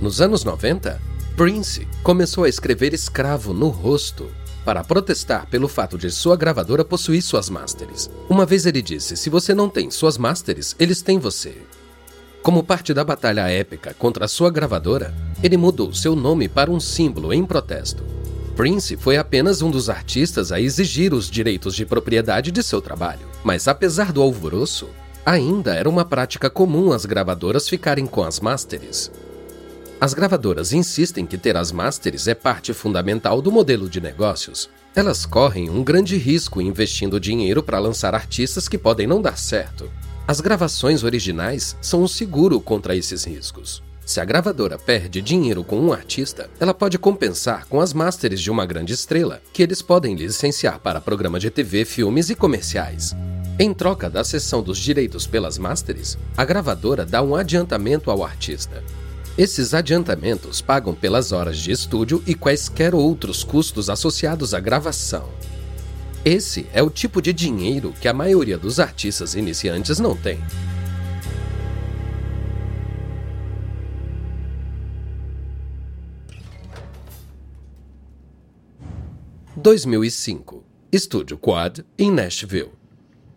Nos 0.00 0.20
anos 0.20 0.42
90, 0.42 1.00
Prince 1.36 1.86
começou 2.02 2.42
a 2.42 2.48
escrever 2.48 2.92
escravo 2.92 3.54
no 3.54 3.68
rosto 3.68 4.28
para 4.64 4.84
protestar 4.84 5.46
pelo 5.46 5.68
fato 5.68 5.96
de 5.96 6.10
sua 6.10 6.36
gravadora 6.36 6.84
possuir 6.84 7.22
suas 7.22 7.48
masters. 7.48 8.10
Uma 8.28 8.44
vez 8.44 8.66
ele 8.66 8.82
disse: 8.82 9.16
Se 9.16 9.30
você 9.30 9.54
não 9.54 9.68
tem 9.68 9.90
suas 9.90 10.18
masters, 10.18 10.74
eles 10.78 11.02
têm 11.02 11.18
você. 11.18 11.62
Como 12.42 12.62
parte 12.62 12.94
da 12.94 13.04
batalha 13.04 13.48
épica 13.48 13.94
contra 13.98 14.26
sua 14.26 14.50
gravadora, 14.50 15.14
ele 15.42 15.56
mudou 15.56 15.92
seu 15.92 16.16
nome 16.16 16.48
para 16.48 16.70
um 16.70 16.80
símbolo 16.80 17.34
em 17.34 17.44
protesto. 17.44 18.02
Prince 18.56 18.96
foi 18.96 19.16
apenas 19.16 19.62
um 19.62 19.70
dos 19.70 19.88
artistas 19.88 20.50
a 20.50 20.60
exigir 20.60 21.14
os 21.14 21.30
direitos 21.30 21.74
de 21.74 21.86
propriedade 21.86 22.50
de 22.50 22.62
seu 22.62 22.80
trabalho, 22.80 23.26
mas 23.44 23.68
apesar 23.68 24.12
do 24.12 24.22
alvoroço, 24.22 24.88
ainda 25.24 25.74
era 25.74 25.88
uma 25.88 26.04
prática 26.04 26.50
comum 26.50 26.92
as 26.92 27.04
gravadoras 27.04 27.68
ficarem 27.68 28.06
com 28.06 28.22
as 28.22 28.40
masters. 28.40 29.10
As 30.00 30.14
gravadoras 30.14 30.72
insistem 30.72 31.26
que 31.26 31.36
ter 31.36 31.58
as 31.58 31.70
masters 31.70 32.26
é 32.26 32.34
parte 32.34 32.72
fundamental 32.72 33.42
do 33.42 33.52
modelo 33.52 33.86
de 33.86 34.00
negócios. 34.00 34.70
Elas 34.96 35.26
correm 35.26 35.68
um 35.68 35.84
grande 35.84 36.16
risco 36.16 36.58
investindo 36.62 37.20
dinheiro 37.20 37.62
para 37.62 37.78
lançar 37.78 38.14
artistas 38.14 38.66
que 38.66 38.78
podem 38.78 39.06
não 39.06 39.20
dar 39.20 39.36
certo. 39.36 39.90
As 40.26 40.40
gravações 40.40 41.04
originais 41.04 41.76
são 41.82 42.02
um 42.02 42.08
seguro 42.08 42.58
contra 42.62 42.96
esses 42.96 43.24
riscos. 43.24 43.82
Se 44.06 44.20
a 44.20 44.24
gravadora 44.24 44.78
perde 44.78 45.20
dinheiro 45.20 45.62
com 45.62 45.78
um 45.78 45.92
artista, 45.92 46.48
ela 46.58 46.72
pode 46.72 46.98
compensar 46.98 47.66
com 47.66 47.78
as 47.78 47.92
masters 47.92 48.40
de 48.40 48.50
uma 48.50 48.64
grande 48.64 48.94
estrela, 48.94 49.42
que 49.52 49.62
eles 49.62 49.82
podem 49.82 50.14
licenciar 50.14 50.78
para 50.78 51.00
programa 51.00 51.38
de 51.38 51.50
TV, 51.50 51.84
filmes 51.84 52.30
e 52.30 52.34
comerciais. 52.34 53.14
Em 53.58 53.74
troca 53.74 54.08
da 54.08 54.24
cessão 54.24 54.62
dos 54.62 54.78
direitos 54.78 55.26
pelas 55.26 55.58
masters, 55.58 56.16
a 56.34 56.44
gravadora 56.46 57.04
dá 57.04 57.20
um 57.20 57.36
adiantamento 57.36 58.10
ao 58.10 58.24
artista. 58.24 58.82
Esses 59.40 59.72
adiantamentos 59.72 60.60
pagam 60.60 60.94
pelas 60.94 61.32
horas 61.32 61.56
de 61.56 61.72
estúdio 61.72 62.22
e 62.26 62.34
quaisquer 62.34 62.94
outros 62.94 63.42
custos 63.42 63.88
associados 63.88 64.52
à 64.52 64.60
gravação. 64.60 65.30
Esse 66.22 66.66
é 66.74 66.82
o 66.82 66.90
tipo 66.90 67.22
de 67.22 67.32
dinheiro 67.32 67.94
que 68.02 68.06
a 68.06 68.12
maioria 68.12 68.58
dos 68.58 68.78
artistas 68.78 69.34
iniciantes 69.34 69.98
não 69.98 70.14
tem. 70.14 70.38
(2005) 79.56 80.62
Estúdio 80.92 81.38
Quad 81.38 81.82
em 81.98 82.10
Nashville. 82.10 82.72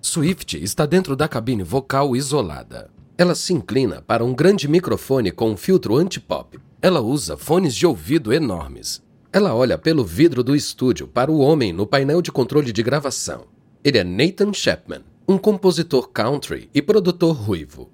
Swift 0.01 0.61
está 0.61 0.85
dentro 0.85 1.15
da 1.15 1.29
cabine 1.29 1.63
vocal 1.63 2.13
isolada. 2.13 2.91
Ela 3.23 3.35
se 3.35 3.53
inclina 3.53 4.01
para 4.01 4.25
um 4.25 4.33
grande 4.33 4.67
microfone 4.67 5.31
com 5.31 5.49
um 5.49 5.55
filtro 5.55 5.95
anti-pop. 5.95 6.59
Ela 6.81 6.99
usa 6.99 7.37
fones 7.37 7.73
de 7.73 7.87
ouvido 7.87 8.33
enormes. 8.33 9.01
Ela 9.31 9.55
olha 9.55 9.77
pelo 9.77 10.03
vidro 10.03 10.43
do 10.43 10.53
estúdio 10.53 11.07
para 11.07 11.31
o 11.31 11.39
homem 11.39 11.71
no 11.71 11.87
painel 11.87 12.21
de 12.21 12.33
controle 12.33 12.73
de 12.73 12.83
gravação. 12.83 13.45
Ele 13.81 13.97
é 13.97 14.03
Nathan 14.03 14.51
Chapman, 14.51 15.03
um 15.25 15.37
compositor 15.37 16.09
country 16.09 16.69
e 16.73 16.81
produtor 16.81 17.33
ruivo. 17.33 17.89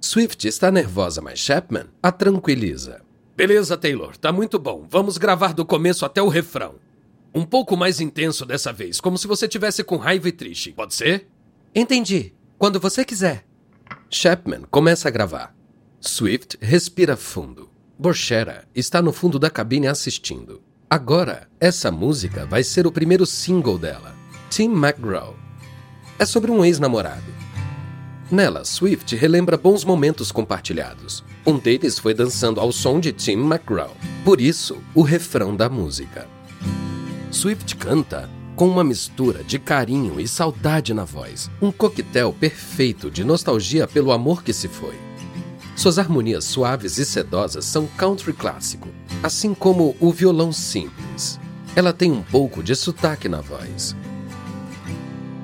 Swift 0.00 0.48
está 0.48 0.68
nervosa, 0.68 1.22
mas 1.22 1.38
Chapman 1.38 1.86
a 2.02 2.10
tranquiliza. 2.10 3.02
Beleza, 3.36 3.76
Taylor, 3.76 4.16
tá 4.16 4.32
muito 4.32 4.58
bom. 4.58 4.84
Vamos 4.90 5.16
gravar 5.16 5.54
do 5.54 5.64
começo 5.64 6.04
até 6.04 6.20
o 6.20 6.26
refrão. 6.26 6.74
Um 7.32 7.44
pouco 7.44 7.76
mais 7.76 8.00
intenso 8.00 8.44
dessa 8.44 8.72
vez, 8.72 9.00
como 9.00 9.16
se 9.16 9.28
você 9.28 9.46
tivesse 9.46 9.84
com 9.84 9.94
raiva 9.94 10.28
e 10.28 10.32
triste. 10.32 10.72
Pode 10.72 10.92
ser? 10.92 11.28
Entendi. 11.72 12.34
Quando 12.58 12.80
você 12.80 13.04
quiser. 13.04 13.44
Chapman 14.14 14.64
começa 14.70 15.08
a 15.08 15.10
gravar. 15.10 15.54
Swift 15.98 16.58
respira 16.60 17.16
fundo. 17.16 17.70
Borchera 17.98 18.68
está 18.74 19.00
no 19.00 19.10
fundo 19.10 19.38
da 19.38 19.48
cabine 19.48 19.86
assistindo. 19.86 20.60
Agora, 20.90 21.48
essa 21.58 21.90
música 21.90 22.44
vai 22.44 22.62
ser 22.62 22.86
o 22.86 22.92
primeiro 22.92 23.24
single 23.24 23.78
dela, 23.78 24.14
Tim 24.50 24.70
McGraw. 24.70 25.34
É 26.18 26.26
sobre 26.26 26.50
um 26.50 26.62
ex-namorado. 26.62 27.24
Nela, 28.30 28.66
Swift 28.66 29.16
relembra 29.16 29.56
bons 29.56 29.82
momentos 29.82 30.30
compartilhados. 30.30 31.24
Um 31.46 31.58
deles 31.58 31.98
foi 31.98 32.12
dançando 32.12 32.60
ao 32.60 32.70
som 32.70 33.00
de 33.00 33.12
Tim 33.12 33.40
McGraw. 33.40 33.96
Por 34.26 34.42
isso, 34.42 34.76
o 34.94 35.00
refrão 35.00 35.56
da 35.56 35.70
música. 35.70 36.28
Swift 37.30 37.76
canta 37.76 38.28
com 38.56 38.68
uma 38.68 38.84
mistura 38.84 39.42
de 39.42 39.58
carinho 39.58 40.20
e 40.20 40.28
saudade 40.28 40.92
na 40.92 41.04
voz, 41.04 41.50
um 41.60 41.72
coquetel 41.72 42.32
perfeito 42.32 43.10
de 43.10 43.24
nostalgia 43.24 43.86
pelo 43.86 44.12
amor 44.12 44.42
que 44.42 44.52
se 44.52 44.68
foi. 44.68 44.94
Suas 45.74 45.98
harmonias 45.98 46.44
suaves 46.44 46.98
e 46.98 47.04
sedosas 47.04 47.64
são 47.64 47.86
country 47.96 48.32
clássico, 48.32 48.88
assim 49.22 49.54
como 49.54 49.96
o 49.98 50.12
violão 50.12 50.52
simples. 50.52 51.40
Ela 51.74 51.92
tem 51.92 52.12
um 52.12 52.22
pouco 52.22 52.62
de 52.62 52.76
sotaque 52.76 53.28
na 53.28 53.40
voz. 53.40 53.96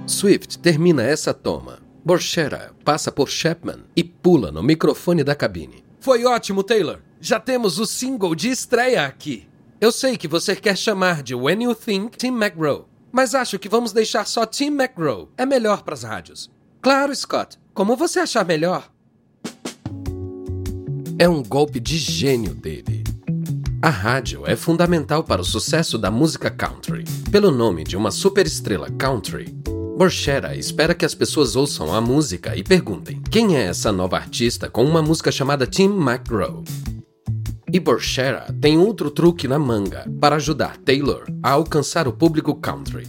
Swift 0.07 0.59
termina 0.59 1.03
essa 1.03 1.33
toma. 1.33 1.79
Borchera 2.05 2.73
passa 2.85 3.11
por 3.11 3.29
Chapman 3.29 3.81
e 3.97 4.05
pula 4.05 4.53
no 4.53 4.63
microfone 4.63 5.25
da 5.25 5.35
cabine. 5.35 5.85
Foi 6.01 6.25
ótimo, 6.25 6.63
Taylor. 6.63 7.01
Já 7.21 7.41
temos 7.41 7.79
o 7.79 7.87
single 7.87 8.35
de 8.35 8.49
estreia 8.49 9.05
aqui. 9.05 9.49
Eu 9.81 9.93
sei 9.93 10.17
que 10.17 10.27
você 10.27 10.57
quer 10.57 10.77
chamar 10.77 11.23
de 11.23 11.35
When 11.35 11.65
You 11.65 11.75
Think 11.75 12.17
Tim 12.17 12.33
McGraw, 12.33 12.88
mas 13.13 13.35
acho 13.35 13.59
que 13.59 13.69
vamos 13.69 13.93
deixar 13.93 14.27
só 14.27 14.45
Tim 14.47 14.69
McGraw. 14.69 15.29
É 15.37 15.47
melhor 15.47 15.83
para 15.83 15.95
as 15.95 16.03
rádios. 16.03 16.51
Claro, 16.81 17.15
Scott. 17.15 17.59
Como 17.75 17.97
você 17.97 18.21
achar 18.21 18.45
melhor. 18.45 18.91
É 21.19 21.29
um 21.29 21.43
golpe 21.43 21.81
de 21.81 21.99
gênio 21.99 22.55
dele. 22.55 23.05
A 23.81 23.91
rádio 23.91 24.45
é 24.47 24.57
fundamental 24.57 25.23
para 25.23 25.41
o 25.41 25.45
sucesso 25.45 25.97
da 25.97 26.11
música 26.11 26.51
country. 26.51 27.05
Pelo 27.31 27.51
nome 27.51 27.85
de 27.85 27.97
uma 27.97 28.11
superestrela 28.11 28.91
country, 28.91 29.55
Borchera 29.97 30.57
espera 30.57 30.95
que 30.95 31.05
as 31.05 31.15
pessoas 31.15 31.57
ouçam 31.57 31.93
a 31.93 32.01
música 32.01 32.57
e 32.57 32.63
perguntem: 32.63 33.21
quem 33.31 33.57
é 33.57 33.65
essa 33.65 33.91
nova 33.91 34.17
artista 34.17 34.71
com 34.71 34.85
uma 34.85 35.03
música 35.03 35.33
chamada 35.33 35.67
Tim 35.67 35.91
McGraw? 35.91 36.63
E 37.73 37.79
Borchera 37.79 38.47
tem 38.61 38.79
outro 38.79 39.11
truque 39.11 39.47
na 39.47 39.59
manga 39.59 40.07
para 40.21 40.37
ajudar 40.37 40.77
Taylor 40.79 41.25
a 41.43 41.51
alcançar 41.51 42.09
o 42.09 42.13
público 42.13 42.55
country. 42.55 43.07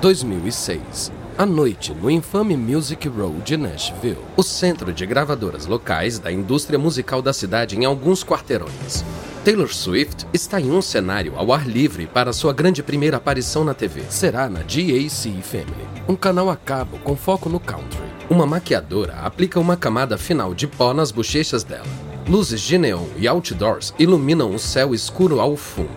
2006 0.00 1.12
à 1.38 1.46
noite 1.46 1.94
no 1.94 2.10
infame 2.10 2.56
Music 2.56 3.08
Row 3.08 3.36
de 3.44 3.56
Nashville, 3.56 4.18
o 4.36 4.42
centro 4.42 4.92
de 4.92 5.06
gravadoras 5.06 5.66
locais 5.66 6.18
da 6.18 6.32
indústria 6.32 6.76
musical 6.76 7.22
da 7.22 7.32
cidade 7.32 7.76
em 7.76 7.84
alguns 7.84 8.24
quarteirões. 8.24 9.04
Taylor 9.44 9.72
Swift 9.72 10.26
está 10.32 10.60
em 10.60 10.72
um 10.72 10.82
cenário 10.82 11.34
ao 11.36 11.52
ar 11.52 11.66
livre 11.66 12.08
para 12.08 12.32
sua 12.32 12.52
grande 12.52 12.82
primeira 12.82 13.18
aparição 13.18 13.62
na 13.62 13.72
TV. 13.72 14.02
Será 14.10 14.50
na 14.50 14.60
GAC 14.60 15.40
Family, 15.42 15.88
um 16.08 16.16
canal 16.16 16.50
a 16.50 16.56
cabo 16.56 16.98
com 17.04 17.14
foco 17.14 17.48
no 17.48 17.60
country. 17.60 18.07
Uma 18.30 18.46
maquiadora 18.46 19.14
aplica 19.22 19.58
uma 19.58 19.74
camada 19.74 20.18
final 20.18 20.54
de 20.54 20.66
pó 20.66 20.92
nas 20.92 21.10
bochechas 21.10 21.64
dela. 21.64 21.86
Luzes 22.28 22.60
de 22.60 22.76
neon 22.76 23.06
e 23.16 23.26
outdoors 23.26 23.94
iluminam 23.98 24.54
o 24.54 24.58
céu 24.58 24.94
escuro 24.94 25.40
ao 25.40 25.56
fundo. 25.56 25.88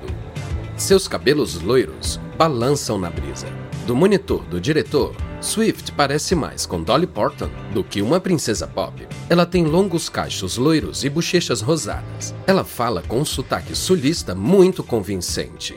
Seus 0.78 1.10
cabelos 1.10 1.62
loiros 1.62 2.22
balançam 2.38 2.98
na 2.98 3.10
brisa. 3.10 3.48
Do 3.86 3.94
monitor 3.94 4.46
do 4.46 4.62
diretor, 4.62 5.14
Swift 5.42 5.92
parece 5.92 6.34
mais 6.34 6.66
com 6.66 6.82
Dolly 6.82 7.06
Parton 7.06 7.50
do 7.74 7.84
que 7.84 8.02
uma 8.02 8.20
princesa 8.20 8.66
pop. 8.66 9.06
Ela 9.30 9.46
tem 9.46 9.66
longos 9.66 10.08
cachos 10.08 10.56
loiros 10.56 11.04
e 11.04 11.10
bochechas 11.10 11.60
rosadas. 11.60 12.34
Ela 12.48 12.64
fala 12.64 13.04
com 13.06 13.20
um 13.20 13.26
sotaque 13.26 13.76
sulista 13.76 14.34
muito 14.34 14.84
convincente. 14.84 15.76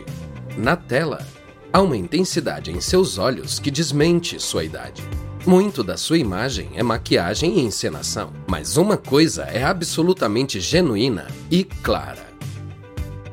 Na 0.57 0.77
tela, 0.77 1.27
há 1.73 1.81
uma 1.81 1.97
intensidade 1.97 2.71
em 2.71 2.81
seus 2.81 3.19
olhos 3.19 3.59
que 3.59 3.73
desmente 3.73 4.39
sua 4.39 4.63
idade. 4.63 5.03
Muito 5.47 5.85
da 5.85 5.99
sua 5.99 6.17
imagem 6.17 6.71
é 6.75 6.83
maquiagem 6.83 7.59
e 7.59 7.61
encenação, 7.61 8.33
mas 8.49 8.79
uma 8.79 8.97
coisa 8.97 9.43
é 9.43 9.63
absolutamente 9.63 10.59
genuína 10.59 11.27
e 11.51 11.65
clara: 11.65 12.27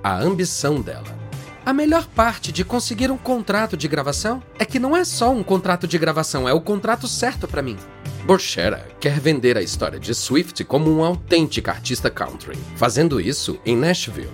a 0.03 0.19
ambição 0.19 0.81
dela. 0.81 1.21
A 1.65 1.71
melhor 1.71 2.05
parte 2.07 2.51
de 2.51 2.65
conseguir 2.65 3.11
um 3.11 3.17
contrato 3.17 3.77
de 3.77 3.87
gravação 3.87 4.43
é 4.59 4.65
que 4.65 4.77
não 4.77 4.97
é 4.97 5.05
só 5.05 5.31
um 5.31 5.41
contrato 5.41 5.87
de 5.87 5.97
gravação, 5.97 6.49
é 6.49 6.53
o 6.53 6.59
contrato 6.59 7.07
certo 7.07 7.47
para 7.47 7.61
mim. 7.61 7.77
Borchera 8.25 8.85
quer 8.99 9.17
vender 9.17 9.57
a 9.57 9.61
história 9.61 9.99
de 9.99 10.13
Swift 10.13 10.65
como 10.65 10.91
um 10.91 11.05
autêntico 11.05 11.69
artista 11.69 12.09
country, 12.09 12.57
fazendo 12.75 13.21
isso 13.21 13.57
em 13.65 13.77
Nashville. 13.77 14.29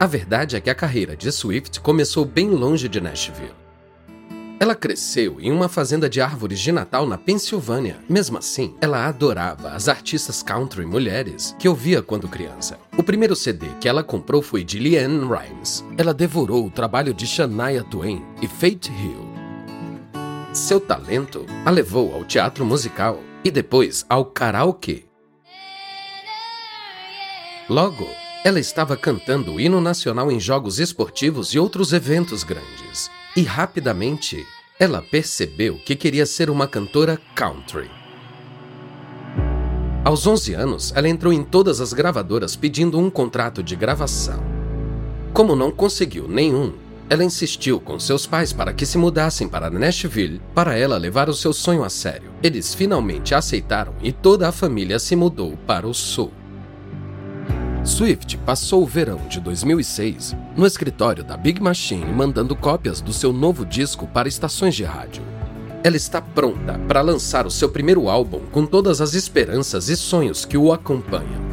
A 0.00 0.06
verdade 0.06 0.56
é 0.56 0.60
que 0.60 0.70
a 0.70 0.74
carreira 0.74 1.14
de 1.14 1.30
Swift 1.30 1.80
começou 1.80 2.24
bem 2.24 2.48
longe 2.48 2.88
de 2.88 3.00
Nashville. 3.00 3.65
Ela 4.58 4.74
cresceu 4.74 5.38
em 5.38 5.52
uma 5.52 5.68
fazenda 5.68 6.08
de 6.08 6.18
árvores 6.18 6.58
de 6.58 6.72
Natal 6.72 7.06
na 7.06 7.18
Pensilvânia. 7.18 7.98
Mesmo 8.08 8.38
assim, 8.38 8.74
ela 8.80 9.06
adorava 9.06 9.72
as 9.72 9.86
artistas 9.86 10.42
country 10.42 10.86
mulheres 10.86 11.54
que 11.58 11.68
ouvia 11.68 12.02
quando 12.02 12.26
criança. 12.26 12.78
O 12.96 13.02
primeiro 13.02 13.36
CD 13.36 13.66
que 13.78 13.88
ela 13.88 14.02
comprou 14.02 14.40
foi 14.40 14.64
de 14.64 14.78
Leanne 14.78 15.28
Rimes. 15.28 15.84
Ela 15.98 16.14
devorou 16.14 16.66
o 16.66 16.70
trabalho 16.70 17.12
de 17.12 17.26
Shania 17.26 17.84
Twain 17.84 18.24
e 18.40 18.48
Faith 18.48 18.86
Hill. 18.86 19.28
Seu 20.54 20.80
talento 20.80 21.44
a 21.66 21.70
levou 21.70 22.14
ao 22.14 22.24
teatro 22.24 22.64
musical 22.64 23.20
e 23.44 23.50
depois 23.50 24.06
ao 24.08 24.24
karaokê. 24.24 25.04
Logo, 27.68 28.08
ela 28.42 28.58
estava 28.58 28.96
cantando 28.96 29.52
o 29.52 29.60
hino 29.60 29.82
nacional 29.82 30.32
em 30.32 30.40
jogos 30.40 30.78
esportivos 30.78 31.52
e 31.52 31.58
outros 31.58 31.92
eventos 31.92 32.42
grandes. 32.42 33.10
E 33.36 33.42
rapidamente, 33.42 34.46
ela 34.80 35.02
percebeu 35.02 35.78
que 35.84 35.94
queria 35.94 36.24
ser 36.24 36.48
uma 36.48 36.66
cantora 36.66 37.20
country. 37.34 37.90
Aos 40.02 40.26
11 40.26 40.54
anos, 40.54 40.90
ela 40.96 41.06
entrou 41.06 41.30
em 41.30 41.44
todas 41.44 41.78
as 41.78 41.92
gravadoras 41.92 42.56
pedindo 42.56 42.98
um 42.98 43.10
contrato 43.10 43.62
de 43.62 43.76
gravação. 43.76 44.42
Como 45.34 45.54
não 45.54 45.70
conseguiu 45.70 46.26
nenhum, 46.26 46.72
ela 47.10 47.22
insistiu 47.22 47.78
com 47.78 48.00
seus 48.00 48.26
pais 48.26 48.54
para 48.54 48.72
que 48.72 48.86
se 48.86 48.96
mudassem 48.96 49.46
para 49.46 49.68
Nashville 49.68 50.40
para 50.54 50.74
ela 50.74 50.96
levar 50.96 51.28
o 51.28 51.34
seu 51.34 51.52
sonho 51.52 51.84
a 51.84 51.90
sério. 51.90 52.30
Eles 52.42 52.74
finalmente 52.74 53.34
aceitaram 53.34 53.94
e 54.02 54.12
toda 54.12 54.48
a 54.48 54.52
família 54.52 54.98
se 54.98 55.14
mudou 55.14 55.58
para 55.66 55.86
o 55.86 55.92
sul. 55.92 56.32
Swift 57.86 58.36
passou 58.38 58.82
o 58.82 58.86
verão 58.86 59.20
de 59.28 59.38
2006 59.38 60.36
no 60.56 60.66
escritório 60.66 61.22
da 61.22 61.36
Big 61.36 61.62
Machine 61.62 62.04
mandando 62.04 62.56
cópias 62.56 63.00
do 63.00 63.12
seu 63.12 63.32
novo 63.32 63.64
disco 63.64 64.08
para 64.08 64.28
estações 64.28 64.74
de 64.74 64.82
rádio. 64.82 65.22
Ela 65.84 65.96
está 65.96 66.20
pronta 66.20 66.80
para 66.88 67.00
lançar 67.00 67.46
o 67.46 67.50
seu 67.50 67.68
primeiro 67.68 68.08
álbum 68.08 68.40
com 68.50 68.66
todas 68.66 69.00
as 69.00 69.14
esperanças 69.14 69.88
e 69.88 69.96
sonhos 69.96 70.44
que 70.44 70.58
o 70.58 70.72
acompanham. 70.72 71.46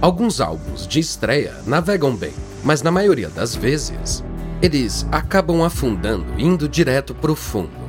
Alguns 0.00 0.40
álbuns 0.40 0.86
de 0.86 0.98
estreia 0.98 1.54
navegam 1.66 2.16
bem, 2.16 2.32
mas 2.64 2.80
na 2.80 2.90
maioria 2.90 3.28
das 3.28 3.54
vezes, 3.54 4.24
eles 4.62 5.06
acabam 5.12 5.62
afundando 5.62 6.24
indo 6.38 6.66
direto 6.66 7.14
para 7.14 7.32
o 7.32 7.36
fundo. 7.36 7.85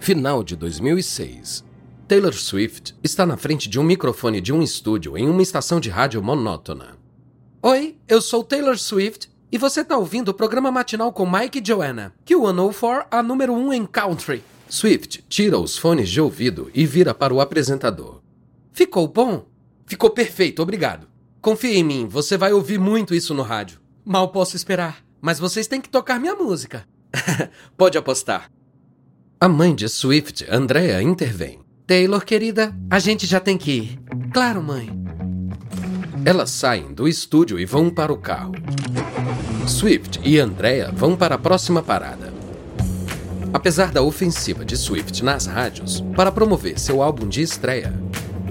Final 0.00 0.42
de 0.42 0.56
2006. 0.56 1.62
Taylor 2.08 2.32
Swift 2.32 2.96
está 3.04 3.26
na 3.26 3.36
frente 3.36 3.68
de 3.68 3.78
um 3.78 3.82
microfone 3.82 4.40
de 4.40 4.50
um 4.50 4.62
estúdio 4.62 5.16
em 5.16 5.28
uma 5.28 5.42
estação 5.42 5.78
de 5.78 5.90
rádio 5.90 6.22
monótona. 6.22 6.96
Oi, 7.62 7.98
eu 8.08 8.22
sou 8.22 8.42
Taylor 8.42 8.78
Swift 8.78 9.30
e 9.52 9.58
você 9.58 9.82
está 9.82 9.98
ouvindo 9.98 10.30
o 10.30 10.34
programa 10.34 10.70
matinal 10.70 11.12
com 11.12 11.30
Mike 11.30 11.60
e 11.60 11.62
Joanna, 11.64 12.14
que 12.24 12.34
o 12.34 12.46
104 12.46 13.08
a 13.10 13.22
número 13.22 13.52
1 13.52 13.74
em 13.74 13.84
country. 13.84 14.42
Swift 14.70 15.22
tira 15.28 15.58
os 15.58 15.76
fones 15.76 16.08
de 16.08 16.18
ouvido 16.18 16.70
e 16.74 16.86
vira 16.86 17.12
para 17.12 17.34
o 17.34 17.40
apresentador. 17.40 18.22
Ficou 18.72 19.06
bom? 19.06 19.44
Ficou 19.84 20.08
perfeito, 20.08 20.62
obrigado. 20.62 21.08
Confie 21.42 21.76
em 21.76 21.84
mim, 21.84 22.08
você 22.08 22.38
vai 22.38 22.54
ouvir 22.54 22.78
muito 22.78 23.14
isso 23.14 23.34
no 23.34 23.42
rádio. 23.42 23.78
Mal 24.02 24.28
posso 24.28 24.56
esperar, 24.56 25.04
mas 25.20 25.38
vocês 25.38 25.66
têm 25.66 25.80
que 25.80 25.90
tocar 25.90 26.18
minha 26.18 26.34
música. 26.34 26.88
Pode 27.76 27.98
apostar. 27.98 28.50
A 29.42 29.48
mãe 29.48 29.74
de 29.74 29.88
Swift, 29.88 30.46
Andrea, 30.50 31.02
intervém. 31.02 31.60
Taylor, 31.86 32.22
querida, 32.22 32.76
a 32.90 32.98
gente 32.98 33.24
já 33.24 33.40
tem 33.40 33.56
que 33.56 33.70
ir. 33.70 33.98
Claro, 34.34 34.62
mãe. 34.62 34.90
Elas 36.26 36.50
saem 36.50 36.92
do 36.92 37.08
estúdio 37.08 37.58
e 37.58 37.64
vão 37.64 37.88
para 37.88 38.12
o 38.12 38.18
carro. 38.18 38.52
Swift 39.66 40.20
e 40.22 40.38
Andrea 40.38 40.92
vão 40.94 41.16
para 41.16 41.36
a 41.36 41.38
próxima 41.38 41.82
parada. 41.82 42.30
Apesar 43.50 43.90
da 43.90 44.02
ofensiva 44.02 44.62
de 44.62 44.76
Swift 44.76 45.24
nas 45.24 45.46
rádios 45.46 46.02
para 46.14 46.30
promover 46.30 46.78
seu 46.78 47.02
álbum 47.02 47.26
de 47.26 47.40
estreia, 47.40 47.94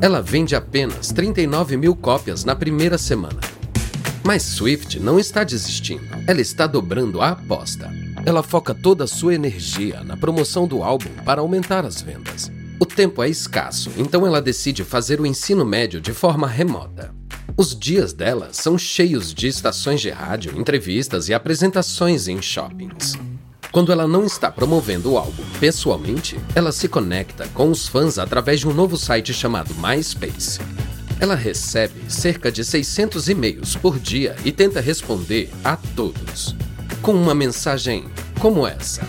ela 0.02 0.24
vende 0.24 0.56
apenas 0.56 1.10
39 1.10 1.78
mil 1.78 1.96
cópias 1.96 2.44
na 2.44 2.56
primeira 2.56 2.98
semana. 2.98 3.42
Mas 4.24 4.42
Swift 4.42 5.00
não 5.00 5.20
está 5.20 5.44
desistindo, 5.44 6.08
ela 6.26 6.42
está 6.42 6.66
dobrando 6.66 7.22
a 7.22 7.30
aposta. 7.30 8.09
Ela 8.26 8.44
foca 8.44 8.74
toda 8.74 9.06
a 9.06 9.08
sua 9.08 9.34
energia 9.34 10.04
na 10.04 10.18
promoção 10.18 10.68
do 10.68 10.84
álbum 10.84 11.10
para 11.26 11.42
aumentar 11.42 11.86
as 11.86 12.02
vendas. 12.02 12.52
O 12.80 12.86
tempo 12.86 13.24
é 13.24 13.30
escasso, 13.30 13.92
então 13.98 14.26
ela 14.26 14.42
decide 14.42 14.84
fazer 14.84 15.20
o 15.20 15.26
ensino 15.26 15.66
médio 15.66 16.00
de 16.00 16.14
forma 16.14 16.48
remota. 16.48 17.14
Os 17.58 17.78
dias 17.78 18.14
dela 18.14 18.50
são 18.52 18.78
cheios 18.78 19.34
de 19.34 19.48
estações 19.48 20.00
de 20.00 20.10
rádio, 20.10 20.58
entrevistas 20.58 21.28
e 21.28 21.34
apresentações 21.34 22.28
em 22.28 22.42
shoppings. 22.42 23.18
Quando 23.72 23.92
ela 23.92 24.08
não 24.08 24.26
está 24.26 24.50
promovendo 24.50 25.12
o 25.12 25.18
álbum 25.18 25.44
pessoalmente, 25.60 26.40
ela 26.56 26.72
se 26.72 26.88
conecta 26.88 27.48
com 27.50 27.70
os 27.70 27.88
fãs 27.88 28.18
através 28.18 28.62
de 28.62 28.68
um 28.68 28.74
novo 28.74 28.98
site 28.98 29.34
chamado 29.34 29.76
MySpace. 29.76 30.60
Ela 31.20 31.36
recebe 31.36 32.10
cerca 32.10 32.52
de 32.52 32.64
600 32.64 33.28
e-mails 33.28 33.76
por 33.76 34.00
dia 34.00 34.36
e 34.46 34.52
tenta 34.52 34.80
responder 34.80 35.52
a 35.64 35.76
todos. 35.76 36.56
Com 37.02 37.14
uma 37.14 37.34
mensagem 37.34 38.06
como 38.40 38.68
essa: 38.68 39.02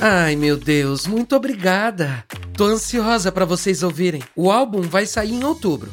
Ai 0.00 0.36
meu 0.36 0.56
Deus, 0.56 1.06
muito 1.06 1.34
obrigada! 1.34 2.24
Tô 2.54 2.64
ansiosa 2.64 3.32
para 3.32 3.46
vocês 3.46 3.82
ouvirem. 3.82 4.22
O 4.36 4.50
álbum 4.50 4.82
vai 4.82 5.06
sair 5.06 5.32
em 5.32 5.42
outubro. 5.42 5.90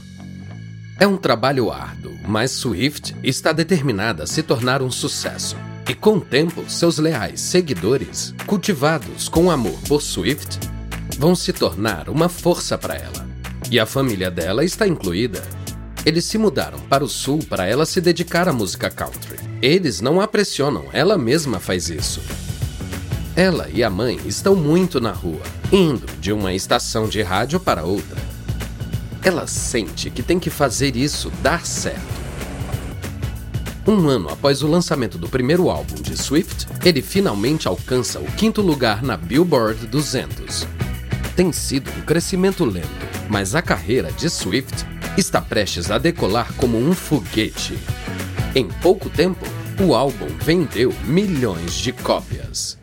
É 1.00 1.08
um 1.08 1.16
trabalho 1.16 1.72
árduo, 1.72 2.14
mas 2.28 2.52
Swift 2.52 3.16
está 3.24 3.54
determinada 3.54 4.24
a 4.24 4.28
se 4.28 4.44
tornar 4.44 4.82
um 4.82 4.92
sucesso. 4.92 5.56
E 5.88 5.96
com 5.96 6.18
o 6.18 6.22
tempo, 6.22 6.70
seus 6.70 6.98
leais 6.98 7.40
seguidores, 7.40 8.36
cultivados 8.46 9.30
com 9.30 9.50
amor 9.50 9.80
por 9.88 10.02
Swift, 10.02 10.60
vão 11.18 11.34
se 11.36 11.54
tornar 11.54 12.10
uma 12.10 12.28
força 12.28 12.78
para 12.78 12.96
ela. 12.96 13.28
E 13.72 13.80
a 13.80 13.86
família 13.86 14.30
dela 14.30 14.66
está 14.66 14.86
incluída. 14.86 15.42
Eles 16.06 16.26
se 16.26 16.38
mudaram 16.38 16.80
para 16.82 17.04
o 17.04 17.08
sul 17.08 17.40
para 17.50 17.66
ela 17.66 17.86
se 17.86 18.02
dedicar 18.02 18.50
à 18.50 18.54
música 18.54 18.90
country. 18.90 19.49
Eles 19.62 20.00
não 20.00 20.22
a 20.22 20.28
pressionam, 20.28 20.86
ela 20.94 21.18
mesma 21.18 21.60
faz 21.60 21.90
isso. 21.90 22.22
Ela 23.36 23.70
e 23.74 23.84
a 23.84 23.90
mãe 23.90 24.18
estão 24.26 24.56
muito 24.56 25.02
na 25.02 25.12
rua, 25.12 25.42
indo 25.72 26.06
de 26.20 26.32
uma 26.32 26.54
estação 26.54 27.10
de 27.10 27.22
rádio 27.22 27.60
para 27.60 27.84
outra. 27.84 28.18
Ela 29.22 29.48
sente 29.48 30.10
que 30.10 30.24
tem 30.24 30.40
que 30.40 30.50
fazer 30.50 30.96
isso 30.96 31.30
dar 31.42 31.66
certo. 31.66 32.20
Um 33.86 34.08
ano 34.08 34.30
após 34.30 34.62
o 34.62 34.68
lançamento 34.68 35.18
do 35.18 35.28
primeiro 35.28 35.70
álbum 35.70 35.96
de 35.96 36.16
Swift, 36.16 36.68
ele 36.86 37.02
finalmente 37.02 37.68
alcança 37.68 38.20
o 38.20 38.32
quinto 38.34 38.62
lugar 38.62 39.04
na 39.04 39.18
Billboard 39.18 39.88
200. 39.88 40.66
Tem 41.36 41.52
sido 41.52 41.92
um 41.98 42.02
crescimento 42.02 42.64
lento, 42.64 42.88
mas 43.30 43.56
a 43.56 43.62
carreira 43.62 44.12
de 44.12 44.30
Swift 44.30 44.86
está 45.18 45.42
prestes 45.42 45.92
a 45.92 45.98
decolar 45.98 46.54
como 46.54 46.78
um 46.78 46.94
foguete. 46.94 47.78
Em 48.56 48.68
pouco 48.68 49.12
tempo, 49.12 49.46
o 49.80 49.94
álbum 49.94 50.26
vendeu 50.42 50.92
milhões 51.06 51.76
de 51.76 51.94
cópias. 51.94 52.80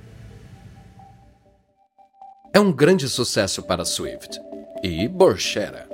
É 2.54 2.60
um 2.60 2.72
grande 2.72 3.08
sucesso 3.08 3.64
para 3.64 3.84
Swift 3.84 4.40
e 4.80 5.08
Borchera. 5.08 5.88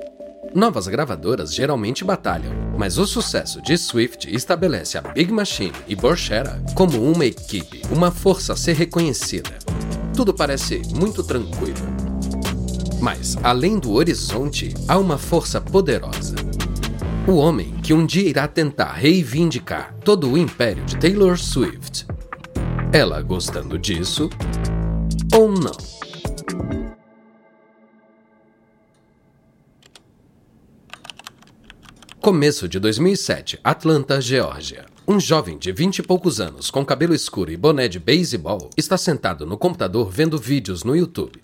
Novas 0.54 0.86
gravadoras 0.86 1.54
geralmente 1.54 2.04
batalham, 2.04 2.52
mas 2.76 2.98
o 2.98 3.06
sucesso 3.06 3.62
de 3.62 3.78
Swift 3.78 4.30
estabelece 4.30 4.98
a 4.98 5.00
Big 5.00 5.32
Machine 5.32 5.72
e 5.88 5.96
Borchera 5.96 6.62
como 6.74 7.02
uma 7.02 7.24
equipe, 7.24 7.80
uma 7.90 8.10
força 8.10 8.52
a 8.52 8.56
ser 8.56 8.74
reconhecida. 8.74 9.58
Tudo 10.14 10.34
parece 10.34 10.82
muito 10.94 11.24
tranquilo. 11.24 11.80
Mas, 13.00 13.38
além 13.42 13.78
do 13.78 13.92
horizonte, 13.92 14.74
há 14.86 14.98
uma 14.98 15.16
força 15.16 15.62
poderosa. 15.62 16.51
O 17.24 17.36
homem 17.36 17.72
que 17.84 17.94
um 17.94 18.04
dia 18.04 18.28
irá 18.28 18.48
tentar 18.48 18.94
reivindicar 18.94 19.94
todo 20.04 20.28
o 20.28 20.36
império 20.36 20.84
de 20.84 20.98
Taylor 20.98 21.38
Swift. 21.38 22.04
Ela 22.92 23.22
gostando 23.22 23.78
disso 23.78 24.28
ou 25.32 25.48
não. 25.48 25.70
Começo 32.20 32.68
de 32.68 32.80
2007, 32.80 33.60
Atlanta, 33.62 34.20
Geórgia. 34.20 34.86
Um 35.06 35.20
jovem 35.20 35.56
de 35.58 35.70
vinte 35.70 36.00
e 36.00 36.02
poucos 36.02 36.40
anos, 36.40 36.72
com 36.72 36.84
cabelo 36.84 37.14
escuro 37.14 37.52
e 37.52 37.56
boné 37.56 37.86
de 37.86 38.00
beisebol, 38.00 38.68
está 38.76 38.98
sentado 38.98 39.46
no 39.46 39.56
computador 39.56 40.10
vendo 40.10 40.36
vídeos 40.36 40.82
no 40.82 40.96
YouTube. 40.96 41.40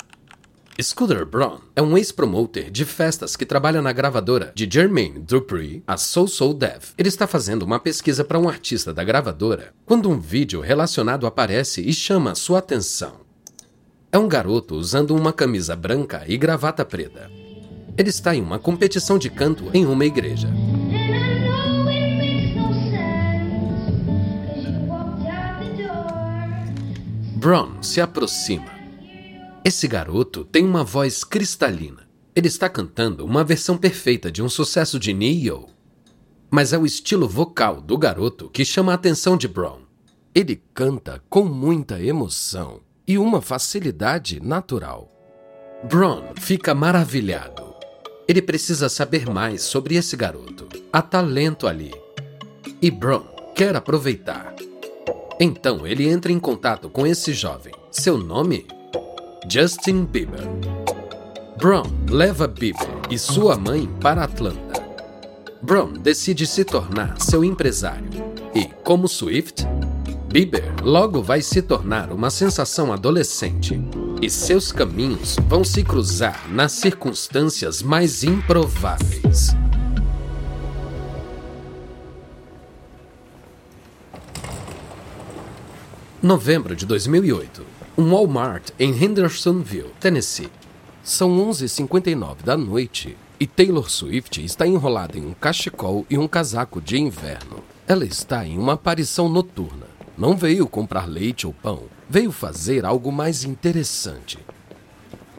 Scooter 0.80 1.26
Braun 1.26 1.58
é 1.74 1.82
um 1.82 1.98
ex-promoter 1.98 2.70
de 2.70 2.84
festas 2.84 3.34
que 3.34 3.44
trabalha 3.44 3.82
na 3.82 3.92
gravadora 3.92 4.52
de 4.54 4.68
Jermaine 4.70 5.18
Dupri, 5.18 5.82
a 5.84 5.96
Soul 5.96 6.28
Soul 6.28 6.54
Dev. 6.54 6.90
Ele 6.96 7.08
está 7.08 7.26
fazendo 7.26 7.64
uma 7.64 7.80
pesquisa 7.80 8.22
para 8.22 8.38
um 8.38 8.48
artista 8.48 8.94
da 8.94 9.02
gravadora 9.02 9.74
quando 9.84 10.08
um 10.08 10.20
vídeo 10.20 10.60
relacionado 10.60 11.26
aparece 11.26 11.80
e 11.80 11.92
chama 11.92 12.36
sua 12.36 12.60
atenção. 12.60 13.22
É 14.12 14.18
um 14.18 14.28
garoto 14.28 14.76
usando 14.76 15.16
uma 15.16 15.32
camisa 15.32 15.74
branca 15.74 16.22
e 16.28 16.38
gravata 16.38 16.84
preta. 16.84 17.28
Ele 17.96 18.10
está 18.10 18.32
em 18.32 18.40
uma 18.40 18.60
competição 18.60 19.18
de 19.18 19.30
canto 19.30 19.64
em 19.74 19.84
uma 19.84 20.06
igreja. 20.06 20.48
Braun 27.34 27.82
se 27.82 28.00
aproxima 28.00 28.77
esse 29.64 29.88
garoto 29.88 30.44
tem 30.44 30.64
uma 30.64 30.84
voz 30.84 31.24
cristalina. 31.24 32.08
Ele 32.34 32.48
está 32.48 32.68
cantando 32.68 33.24
uma 33.24 33.42
versão 33.42 33.76
perfeita 33.76 34.30
de 34.30 34.42
um 34.42 34.48
sucesso 34.48 34.98
de 34.98 35.12
Neo. 35.12 35.66
Mas 36.50 36.72
é 36.72 36.78
o 36.78 36.86
estilo 36.86 37.28
vocal 37.28 37.80
do 37.80 37.98
garoto 37.98 38.48
que 38.48 38.64
chama 38.64 38.92
a 38.92 38.94
atenção 38.94 39.36
de 39.36 39.48
Brown. 39.48 39.80
Ele 40.34 40.62
canta 40.72 41.22
com 41.28 41.44
muita 41.44 42.00
emoção 42.00 42.80
e 43.06 43.18
uma 43.18 43.42
facilidade 43.42 44.40
natural. 44.40 45.10
Brown 45.84 46.34
fica 46.36 46.74
maravilhado. 46.74 47.74
Ele 48.26 48.40
precisa 48.40 48.88
saber 48.88 49.28
mais 49.28 49.62
sobre 49.62 49.96
esse 49.96 50.16
garoto. 50.16 50.68
Há 50.92 51.02
talento 51.02 51.66
ali. 51.66 51.92
E 52.80 52.90
Brown 52.90 53.24
quer 53.54 53.74
aproveitar. 53.74 54.54
Então 55.40 55.86
ele 55.86 56.08
entra 56.08 56.30
em 56.30 56.38
contato 56.38 56.88
com 56.88 57.06
esse 57.06 57.32
jovem. 57.32 57.72
Seu 57.90 58.16
nome 58.16 58.66
Justin 59.50 60.04
Bieber. 60.04 60.46
Brown 61.56 61.86
leva 62.10 62.46
Bieber 62.46 62.86
e 63.08 63.18
sua 63.18 63.56
mãe 63.56 63.88
para 63.98 64.24
Atlanta. 64.24 64.86
Brown 65.62 65.94
decide 65.94 66.46
se 66.46 66.66
tornar 66.66 67.18
seu 67.18 67.42
empresário 67.42 68.10
e, 68.54 68.66
como 68.84 69.08
Swift, 69.08 69.66
Bieber 70.30 70.74
logo 70.82 71.22
vai 71.22 71.40
se 71.40 71.62
tornar 71.62 72.12
uma 72.12 72.28
sensação 72.28 72.92
adolescente 72.92 73.80
e 74.20 74.28
seus 74.28 74.70
caminhos 74.70 75.36
vão 75.48 75.64
se 75.64 75.82
cruzar 75.82 76.46
nas 76.50 76.72
circunstâncias 76.72 77.80
mais 77.82 78.22
improváveis. 78.22 79.56
Novembro 86.22 86.76
de 86.76 86.84
2008 86.84 87.77
um 87.98 88.10
Walmart 88.10 88.70
em 88.78 88.92
Hendersonville, 88.92 89.90
Tennessee. 89.98 90.48
São 91.02 91.36
11h59 91.50 92.44
da 92.44 92.56
noite 92.56 93.16
e 93.40 93.46
Taylor 93.46 93.90
Swift 93.90 94.44
está 94.44 94.64
enrolada 94.64 95.18
em 95.18 95.26
um 95.26 95.34
cachecol 95.34 96.06
e 96.08 96.16
um 96.16 96.28
casaco 96.28 96.80
de 96.80 96.96
inverno. 96.96 97.58
Ela 97.88 98.04
está 98.04 98.46
em 98.46 98.56
uma 98.56 98.74
aparição 98.74 99.28
noturna. 99.28 99.86
Não 100.16 100.36
veio 100.36 100.68
comprar 100.68 101.08
leite 101.08 101.44
ou 101.44 101.52
pão, 101.52 101.82
veio 102.08 102.30
fazer 102.30 102.84
algo 102.84 103.10
mais 103.10 103.42
interessante. 103.42 104.38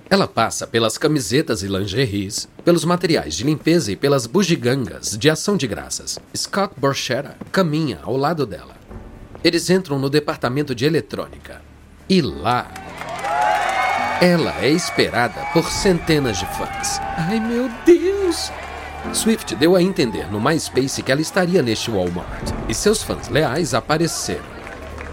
Ela 0.10 0.28
passa 0.28 0.68
pelas 0.68 0.98
camisetas 0.98 1.64
e 1.64 1.68
lingeries, 1.68 2.50
pelos 2.66 2.84
materiais 2.84 3.36
de 3.36 3.46
limpeza 3.46 3.90
e 3.94 3.96
pelas 3.96 4.28
bugigangas 4.28 5.18
de 5.18 5.30
ação 5.30 5.56
de 5.56 5.66
graças. 5.66 6.20
Scott 6.36 6.74
Borchera 6.76 7.38
caminha 7.54 8.00
ao 8.04 8.18
lado 8.18 8.46
dela. 8.46 8.76
Eles 9.46 9.70
entram 9.70 9.98
no 9.98 10.10
departamento 10.10 10.76
de 10.76 10.84
eletrônica. 10.84 11.69
E 12.10 12.24
lá, 12.24 12.66
ela 14.20 14.56
é 14.62 14.70
esperada 14.70 15.46
por 15.54 15.70
centenas 15.70 16.40
de 16.40 16.46
fãs. 16.58 17.00
Ai 17.16 17.40
meu 17.40 17.70
Deus! 17.86 18.52
Swift 19.14 19.56
deu 19.56 19.76
a 19.76 19.84
entender 19.84 20.26
no 20.32 20.42
MySpace 20.42 21.04
que 21.04 21.12
ela 21.12 21.22
estaria 21.22 21.62
neste 21.62 21.92
Walmart 21.92 22.50
e 22.68 22.74
seus 22.74 23.04
fãs 23.04 23.30
leais 23.30 23.76
apareceram. 23.76 24.44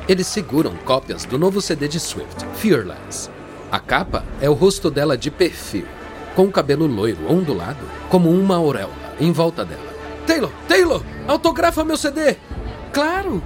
Eles 0.08 0.26
seguram 0.26 0.74
cópias 0.86 1.26
do 1.26 1.38
novo 1.38 1.60
CD 1.60 1.86
de 1.86 2.00
Swift, 2.00 2.46
Fearless. 2.54 3.28
A 3.70 3.78
capa 3.78 4.24
é 4.40 4.48
o 4.48 4.54
rosto 4.54 4.90
dela 4.90 5.18
de 5.18 5.30
perfil, 5.30 5.86
com 6.34 6.44
o 6.44 6.50
cabelo 6.50 6.86
loiro 6.86 7.30
ondulado, 7.30 7.84
como 8.08 8.30
uma 8.30 8.56
auréola 8.56 9.14
em 9.20 9.32
volta 9.32 9.66
dela. 9.66 9.94
Taylor, 10.26 10.50
Taylor, 10.66 11.02
autografa 11.28 11.84
meu 11.84 11.98
CD! 11.98 12.36
Claro! 12.90 13.42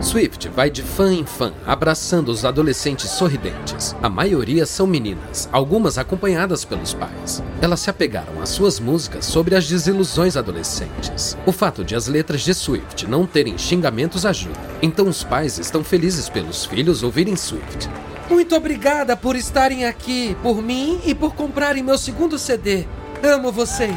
Swift 0.00 0.48
vai 0.48 0.68
de 0.68 0.82
fã 0.82 1.12
em 1.12 1.24
fã, 1.24 1.52
abraçando 1.66 2.28
os 2.28 2.44
adolescentes 2.44 3.10
sorridentes. 3.10 3.94
A 4.02 4.08
maioria 4.08 4.66
são 4.66 4.86
meninas, 4.86 5.48
algumas 5.52 5.98
acompanhadas 5.98 6.64
pelos 6.64 6.92
pais. 6.92 7.42
Elas 7.60 7.80
se 7.80 7.90
apegaram 7.90 8.42
às 8.42 8.50
suas 8.50 8.80
músicas 8.80 9.24
sobre 9.24 9.54
as 9.54 9.66
desilusões 9.66 10.36
adolescentes. 10.36 11.36
O 11.46 11.52
fato 11.52 11.84
de 11.84 11.94
as 11.94 12.06
letras 12.06 12.42
de 12.42 12.52
Swift 12.54 13.06
não 13.06 13.26
terem 13.26 13.56
xingamentos 13.56 14.26
ajuda. 14.26 14.58
Então 14.82 15.08
os 15.08 15.22
pais 15.22 15.58
estão 15.58 15.84
felizes 15.84 16.28
pelos 16.28 16.64
filhos 16.64 17.02
ouvirem 17.02 17.36
Swift. 17.36 17.88
Muito 18.28 18.56
obrigada 18.56 19.16
por 19.16 19.36
estarem 19.36 19.84
aqui, 19.84 20.36
por 20.42 20.62
mim 20.62 21.00
e 21.04 21.14
por 21.14 21.34
comprarem 21.34 21.82
meu 21.82 21.98
segundo 21.98 22.38
CD. 22.38 22.86
Amo 23.22 23.52
vocês. 23.52 23.96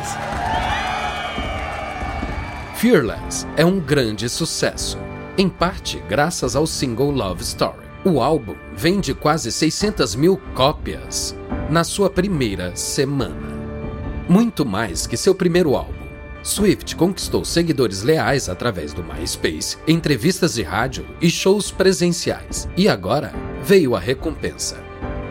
Fearless 2.75 3.47
é 3.55 3.65
um 3.65 3.79
grande 3.79 4.29
sucesso 4.29 5.06
em 5.37 5.47
parte 5.47 6.01
graças 6.09 6.55
ao 6.55 6.65
single 6.65 7.11
Love 7.11 7.43
Story. 7.43 7.85
O 8.03 8.19
álbum 8.21 8.55
vende 8.75 9.13
quase 9.13 9.51
600 9.51 10.15
mil 10.15 10.37
cópias 10.55 11.35
na 11.69 11.83
sua 11.83 12.09
primeira 12.09 12.75
semana. 12.75 13.55
Muito 14.27 14.65
mais 14.65 15.05
que 15.05 15.15
seu 15.15 15.35
primeiro 15.35 15.75
álbum. 15.75 15.93
Swift 16.41 16.95
conquistou 16.95 17.43
seguidores 17.43 18.01
leais 18.01 18.47
através 18.49 18.93
do 18.93 19.03
MySpace, 19.03 19.77
entrevistas 19.87 20.55
de 20.55 20.63
rádio 20.63 21.05
e 21.21 21.29
shows 21.29 21.71
presenciais. 21.71 22.67
E 22.77 22.87
agora 22.87 23.33
veio 23.63 23.95
a 23.95 23.99
recompensa. 23.99 24.81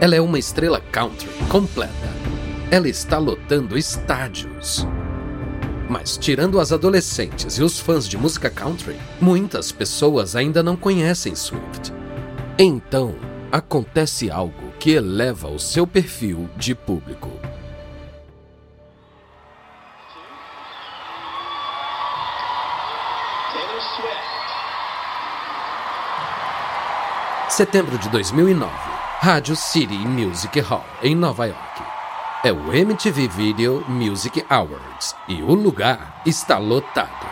Ela 0.00 0.14
é 0.14 0.20
uma 0.20 0.38
estrela 0.38 0.80
country 0.92 1.28
completa. 1.48 2.14
Ela 2.70 2.88
está 2.88 3.18
lotando 3.18 3.78
estádios. 3.78 4.86
Mas, 5.88 6.16
tirando 6.16 6.58
as 6.58 6.72
adolescentes 6.72 7.58
e 7.58 7.62
os 7.62 7.78
fãs 7.78 8.08
de 8.08 8.18
música 8.18 8.50
country, 8.50 8.96
muitas 9.20 9.70
pessoas 9.70 10.34
ainda 10.34 10.62
não 10.62 10.76
conhecem 10.76 11.34
Swift. 11.34 11.92
Então, 12.58 13.14
acontece 13.52 14.30
algo 14.30 14.72
que 14.80 14.90
eleva 14.90 15.48
o 15.48 15.58
seu 15.58 15.86
perfil 15.86 16.48
de 16.56 16.74
público. 16.74 17.30
Setembro 27.48 27.96
de 27.96 28.10
2009. 28.10 28.70
Rádio 29.20 29.56
City 29.56 29.96
Music 29.96 30.60
Hall, 30.60 30.84
em 31.02 31.14
Nova 31.14 31.46
York. 31.46 31.85
É 32.44 32.52
o 32.52 32.72
MTV 32.72 33.28
Video 33.28 33.84
Music 33.88 34.44
Awards 34.48 35.16
e 35.26 35.42
o 35.42 35.54
lugar 35.54 36.20
está 36.24 36.58
lotado. 36.58 37.26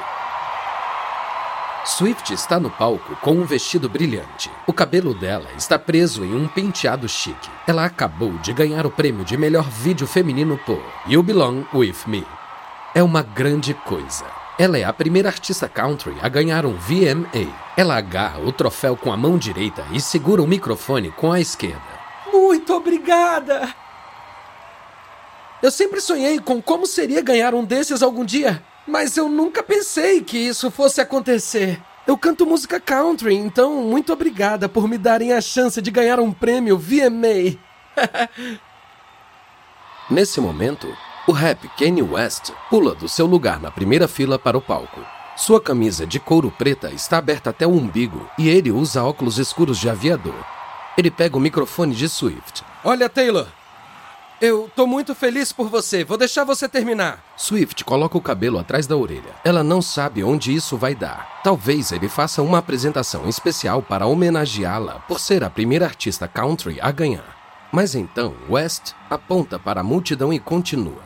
Swift 1.85 2.33
está 2.33 2.59
no 2.59 2.71
palco 2.71 3.15
com 3.17 3.33
um 3.33 3.45
vestido 3.45 3.89
brilhante. 3.89 4.51
O 4.67 4.73
cabelo 4.73 5.15
dela 5.15 5.47
está 5.57 5.79
preso 5.79 6.25
em 6.25 6.35
um 6.35 6.49
penteado 6.49 7.07
chique. 7.09 7.51
Ela 7.67 7.85
acabou 7.85 8.33
de 8.39 8.53
ganhar 8.53 8.87
o 8.87 8.91
prêmio 8.91 9.25
de 9.25 9.37
melhor 9.37 9.69
vídeo 9.69 10.07
feminino 10.07 10.59
por 10.65 10.83
You 11.07 11.23
Belong 11.23 11.65
With 11.73 12.07
Me. 12.07 12.27
É 12.95 13.03
uma 13.03 13.23
grande 13.23 13.75
coisa. 13.75 14.25
Ela 14.59 14.79
é 14.79 14.85
a 14.85 14.93
primeira 14.93 15.29
artista 15.29 15.69
country 15.69 16.17
a 16.23 16.29
ganhar 16.29 16.65
um 16.65 16.75
VMA. 16.75 17.55
Ela 17.77 17.99
agarra 17.99 18.41
o 18.41 18.51
troféu 18.51 18.97
com 18.97 19.13
a 19.13 19.17
mão 19.17 19.37
direita 19.37 19.85
e 19.93 20.01
segura 20.01 20.43
o 20.43 20.47
microfone 20.47 21.11
com 21.11 21.31
a 21.31 21.39
esquerda. 21.39 22.03
Muito 22.33 22.73
obrigada! 22.73 23.84
Eu 25.65 25.71
sempre 25.71 25.99
sonhei 25.99 26.39
com 26.39 26.61
como 26.61 26.87
seria 26.87 27.23
ganhar 27.23 27.55
um 27.55 27.65
desses 27.65 28.03
algum 28.03 28.23
dia, 28.23 28.63
mas 28.87 29.17
eu 29.17 29.31
nunca 29.31 29.63
pensei 29.63 30.21
que 30.23 30.37
isso 30.37 30.71
fosse 30.71 31.01
acontecer. 31.01 31.81
Eu 32.07 32.19
canto 32.19 32.45
música 32.45 32.79
country, 32.79 33.35
então 33.35 33.83
muito 33.83 34.13
obrigada 34.13 34.69
por 34.69 34.87
me 34.87 34.99
darem 34.99 35.33
a 35.33 35.41
chance 35.41 35.81
de 35.81 35.91
ganhar 35.91 36.21
um 36.21 36.31
prêmio 36.31 36.77
VMA. 36.77 37.59
Nesse 40.11 40.39
momento, 40.39 40.87
o 41.27 41.33
rap 41.33 41.67
Kanye 41.79 42.03
West 42.03 42.51
pula 42.69 42.95
do 42.95 43.09
seu 43.09 43.25
lugar 43.25 43.59
na 43.59 43.71
primeira 43.71 44.07
fila 44.07 44.39
para 44.39 44.59
o 44.59 44.61
palco. 44.61 45.01
Sua 45.35 45.63
camisa 45.63 46.07
de 46.07 46.21
couro 46.21 46.51
preta 46.51 46.91
está 46.91 47.17
aberta 47.17 47.49
até 47.49 47.67
o 47.67 47.71
umbigo 47.71 48.29
e 48.37 48.51
ele 48.51 48.71
usa 48.71 49.03
óculos 49.03 49.39
escuros 49.39 49.79
de 49.79 49.89
aviador. 49.89 50.45
Ele 50.99 51.11
pega 51.11 51.39
o 51.39 51.41
microfone 51.41 51.95
de 51.95 52.07
Swift. 52.07 52.63
Olha, 52.85 53.09
Taylor, 53.09 53.49
eu 54.41 54.71
tô 54.75 54.87
muito 54.87 55.15
feliz 55.15 55.53
por 55.53 55.69
você. 55.69 56.05
Vou 56.05 56.19
deixar 56.19 56.45
você 56.45 56.69
terminar. 56.69 57.25
Swift 57.37 57.85
coloca 57.85 58.19
o 58.19 58.21
cabelo 58.21 58.59
atrás 58.59 58.87
da 58.87 58.97
orelha. 58.97 59.35
Ela 59.45 59.63
não 59.63 59.81
sabe 59.81 60.25
onde 60.25 60.55
isso 60.55 60.77
vai 60.77 60.95
dar. 60.95 61.41
Talvez 61.43 61.93
ele 61.93 62.09
faça 62.09 62.43
uma 62.43 62.59
apresentação 62.59 63.29
especial 63.29 63.83
para 63.83 64.07
homenageá-la 64.07 65.01
por 65.09 65.21
ser 65.21 65.45
a 65.45 65.51
primeira 65.51 65.87
artista 65.87 66.27
country 66.27 66.79
a 66.81 66.91
ganhar. 66.91 67.37
Mas 67.73 67.95
então 67.95 68.35
West 68.49 68.93
aponta 69.09 69.59
para 69.59 69.81
a 69.81 69.85
multidão 69.85 70.33
e 70.33 70.39
continua. 70.39 71.03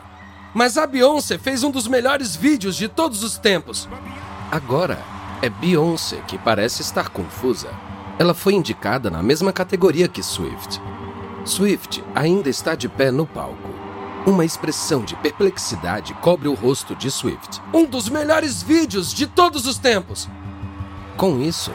Mas 0.53 0.77
a 0.77 0.87
Beyoncé 0.87 1.37
fez 1.37 1.63
um 1.63 1.71
dos 1.71 1.87
melhores 1.87 2.35
vídeos 2.35 2.75
de 2.75 2.87
todos 2.87 3.23
os 3.23 3.37
tempos. 3.37 3.87
Agora 4.51 4.99
é 5.41 5.49
Beyoncé 5.49 6.17
que 6.27 6.37
parece 6.37 6.81
estar 6.81 7.09
confusa. 7.09 7.69
Ela 8.17 8.33
foi 8.33 8.53
indicada 8.53 9.09
na 9.09 9.23
mesma 9.23 9.53
categoria 9.53 10.07
que 10.07 10.21
Swift. 10.21 10.81
Swift 11.45 12.03
ainda 12.13 12.49
está 12.49 12.75
de 12.75 12.87
pé 12.87 13.11
no 13.11 13.25
palco. 13.25 13.69
Uma 14.25 14.43
expressão 14.43 15.03
de 15.03 15.15
perplexidade 15.15 16.13
cobre 16.15 16.47
o 16.47 16.53
rosto 16.53 16.95
de 16.95 17.09
Swift. 17.09 17.61
Um 17.73 17.85
dos 17.85 18.09
melhores 18.09 18.61
vídeos 18.61 19.13
de 19.13 19.25
todos 19.25 19.65
os 19.65 19.77
tempos! 19.77 20.27
Com 21.15 21.41
isso, 21.41 21.71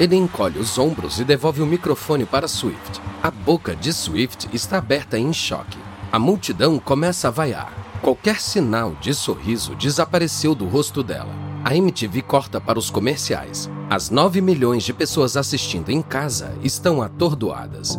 ele 0.00 0.16
encolhe 0.16 0.58
os 0.58 0.78
ombros 0.78 1.20
e 1.20 1.24
devolve 1.24 1.62
o 1.62 1.66
microfone 1.66 2.24
para 2.24 2.48
Swift. 2.48 3.00
A 3.22 3.30
boca 3.30 3.76
de 3.76 3.92
Swift 3.92 4.48
está 4.52 4.78
aberta 4.78 5.18
em 5.18 5.32
choque. 5.32 5.78
A 6.10 6.18
multidão 6.18 6.78
começa 6.78 7.28
a 7.28 7.30
vaiar. 7.30 7.72
Qualquer 8.02 8.40
sinal 8.40 8.96
de 9.00 9.14
sorriso 9.14 9.74
desapareceu 9.76 10.54
do 10.54 10.66
rosto 10.66 11.02
dela. 11.02 11.32
A 11.64 11.76
MTV 11.76 12.22
corta 12.22 12.60
para 12.60 12.78
os 12.78 12.90
comerciais. 12.90 13.70
As 13.88 14.10
9 14.10 14.40
milhões 14.40 14.82
de 14.82 14.92
pessoas 14.92 15.36
assistindo 15.36 15.90
em 15.90 16.02
casa 16.02 16.52
estão 16.62 17.00
atordoadas. 17.00 17.98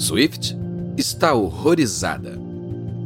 Swift 0.00 0.56
está 0.96 1.34
horrorizada. 1.34 2.40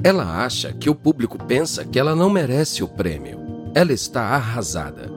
Ela 0.04 0.44
acha 0.44 0.72
que 0.72 0.88
o 0.88 0.94
público 0.94 1.36
pensa 1.44 1.84
que 1.84 1.98
ela 1.98 2.14
não 2.14 2.30
merece 2.30 2.84
o 2.84 2.88
prêmio. 2.88 3.40
Ela 3.74 3.92
está 3.92 4.22
arrasada. 4.28 5.10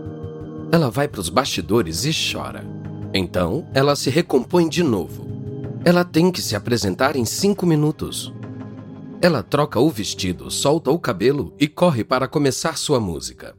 Ela 0.71 0.89
vai 0.89 1.07
para 1.07 1.21
os 1.21 1.29
bastidores 1.29 2.03
e 2.03 2.11
chora. 2.11 2.65
Então, 3.13 3.69
ela 3.75 3.95
se 3.95 4.09
recompõe 4.09 4.67
de 4.67 4.81
novo. 4.81 5.27
Ela 5.85 6.03
tem 6.03 6.31
que 6.31 6.41
se 6.41 6.55
apresentar 6.55 7.15
em 7.15 7.25
cinco 7.25 7.63
minutos. 7.63 8.33
Ela 9.21 9.43
troca 9.43 9.79
o 9.79 9.91
vestido, 9.91 10.49
solta 10.49 10.89
o 10.89 10.97
cabelo 10.97 11.53
e 11.59 11.67
corre 11.67 12.03
para 12.03 12.27
começar 12.27 12.75
sua 12.75 12.99
música. 12.99 13.55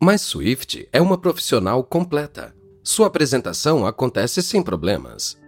Mas 0.00 0.20
Swift 0.20 0.88
é 0.92 1.02
uma 1.02 1.18
profissional 1.18 1.82
completa. 1.82 2.54
Sua 2.80 3.08
apresentação 3.08 3.84
acontece 3.84 4.40
sem 4.40 4.62
problemas. 4.62 5.39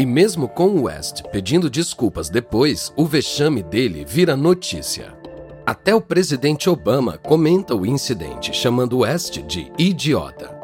E 0.00 0.06
mesmo 0.06 0.48
com 0.48 0.84
West 0.84 1.24
pedindo 1.30 1.68
desculpas 1.68 2.30
depois, 2.30 2.90
o 2.96 3.04
vexame 3.04 3.62
dele 3.62 4.02
vira 4.02 4.34
notícia. 4.34 5.12
Até 5.66 5.94
o 5.94 6.00
presidente 6.00 6.70
Obama 6.70 7.18
comenta 7.18 7.76
o 7.76 7.84
incidente, 7.84 8.50
chamando 8.50 9.00
West 9.00 9.42
de 9.42 9.70
idiota. 9.76 10.58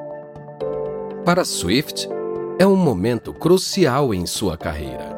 Para 1.23 1.45
Swift, 1.45 2.09
é 2.59 2.67
um 2.67 2.77
momento 2.77 3.35
crucial 3.35 4.15
em 4.15 4.25
sua 4.25 4.57
carreira. 4.57 5.15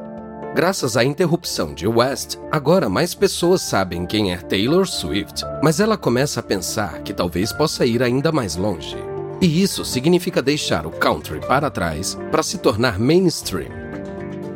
Graças 0.52 0.96
à 0.96 1.04
interrupção 1.04 1.72
de 1.72 1.86
West, 1.86 2.38
agora 2.50 2.88
mais 2.88 3.14
pessoas 3.14 3.62
sabem 3.62 4.04
quem 4.04 4.32
é 4.32 4.38
Taylor 4.38 4.84
Swift, 4.84 5.44
mas 5.62 5.78
ela 5.78 5.96
começa 5.96 6.40
a 6.40 6.42
pensar 6.42 7.02
que 7.04 7.14
talvez 7.14 7.52
possa 7.52 7.86
ir 7.86 8.02
ainda 8.02 8.32
mais 8.32 8.56
longe. 8.56 8.96
E 9.40 9.62
isso 9.62 9.84
significa 9.84 10.42
deixar 10.42 10.88
o 10.88 10.90
country 10.90 11.38
para 11.38 11.70
trás 11.70 12.18
para 12.32 12.42
se 12.42 12.58
tornar 12.58 12.98
mainstream. 12.98 13.87